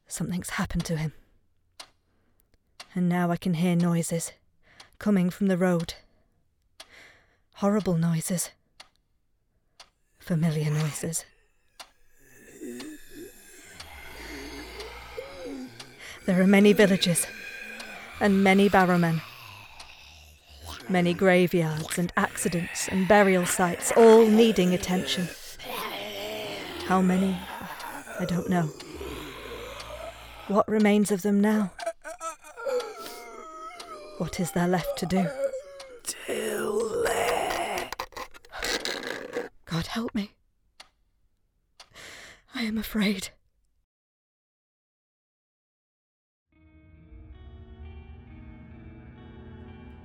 Something's 0.07 0.51
happened 0.51 0.85
to 0.85 0.95
him. 0.95 1.11
And 2.95 3.09
now 3.09 3.29
I 3.29 3.35
can 3.35 3.55
hear 3.55 3.75
noises 3.75 4.31
coming 4.99 5.29
from 5.29 5.47
the 5.47 5.57
road. 5.57 5.95
Horrible 7.55 7.97
noises. 7.97 8.51
Familiar 10.17 10.71
noises. 10.71 11.25
There 16.27 16.41
are 16.41 16.45
many 16.45 16.73
villages 16.73 17.25
and 18.19 18.43
many 18.43 18.69
barrowmen. 18.69 19.21
Many 20.89 21.13
graveyards 21.13 21.97
and 21.97 22.11
accidents 22.17 22.89
and 22.89 23.07
burial 23.07 23.45
sites, 23.45 23.93
all 23.95 24.27
needing 24.27 24.73
attention. 24.73 25.29
How 26.85 27.01
many? 27.01 27.39
I 28.19 28.25
don't 28.25 28.49
know. 28.49 28.69
What 30.49 30.67
remains 30.67 31.11
of 31.11 31.21
them 31.21 31.39
now? 31.39 31.71
What 34.17 34.41
is 34.41 34.51
there 34.51 34.67
left 34.67 34.97
to 34.97 35.05
do? 35.05 35.27
God 39.65 39.87
help 39.87 40.13
me. 40.13 40.33
I 42.53 42.63
am 42.63 42.77
afraid. 42.77 43.29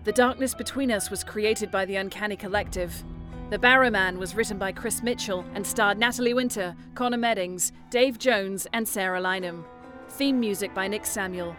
The 0.04 0.10
Darkness 0.10 0.52
Between 0.52 0.90
Us 0.90 1.10
was 1.10 1.22
created 1.22 1.70
by 1.70 1.84
the 1.84 1.94
Uncanny 1.94 2.34
Collective. 2.34 3.04
The 3.50 3.58
Barrowman 3.58 4.18
was 4.18 4.34
written 4.34 4.58
by 4.58 4.72
Chris 4.72 5.00
Mitchell 5.00 5.44
and 5.54 5.64
starred 5.64 5.96
Natalie 5.96 6.34
Winter, 6.34 6.74
Connor 6.96 7.18
Meddings, 7.18 7.70
Dave 7.88 8.18
Jones, 8.18 8.66
and 8.72 8.88
Sara 8.88 9.20
Lynam. 9.20 9.62
Theme 10.08 10.40
music 10.40 10.74
by 10.74 10.88
Nick 10.88 11.06
Samuel. 11.06 11.54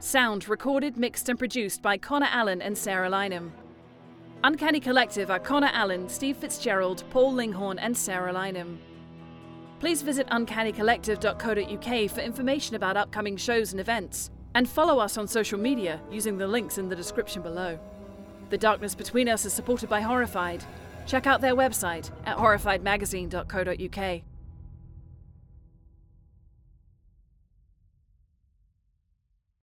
Sound 0.00 0.48
recorded, 0.48 0.96
mixed, 0.96 1.28
and 1.28 1.38
produced 1.38 1.80
by 1.80 1.96
Connor 1.96 2.26
Allen 2.32 2.60
and 2.60 2.76
Sara 2.76 3.08
Lynam. 3.08 3.52
Uncanny 4.42 4.80
Collective 4.80 5.30
are 5.30 5.38
Connor 5.38 5.70
Allen, 5.72 6.08
Steve 6.08 6.38
Fitzgerald, 6.38 7.04
Paul 7.10 7.34
Linghorn, 7.34 7.78
and 7.78 7.96
Sara 7.96 8.34
Lynam. 8.34 8.78
Please 9.78 10.02
visit 10.02 10.26
uncannycollective.co.uk 10.30 12.10
for 12.10 12.20
information 12.20 12.74
about 12.74 12.96
upcoming 12.96 13.36
shows 13.36 13.70
and 13.70 13.78
events, 13.80 14.32
and 14.56 14.66
follow 14.66 14.98
us 14.98 15.18
on 15.18 15.28
social 15.28 15.58
media 15.58 16.00
using 16.10 16.38
the 16.38 16.46
links 16.46 16.78
in 16.78 16.88
the 16.88 16.96
description 16.96 17.42
below. 17.42 17.78
The 18.48 18.56
Darkness 18.56 18.94
Between 18.94 19.28
Us 19.28 19.44
is 19.44 19.52
supported 19.52 19.90
by 19.90 20.00
Horrified. 20.00 20.64
Check 21.06 21.26
out 21.26 21.42
their 21.42 21.54
website 21.54 22.10
at 22.24 22.38
horrifiedmagazine.co.uk. 22.38 24.22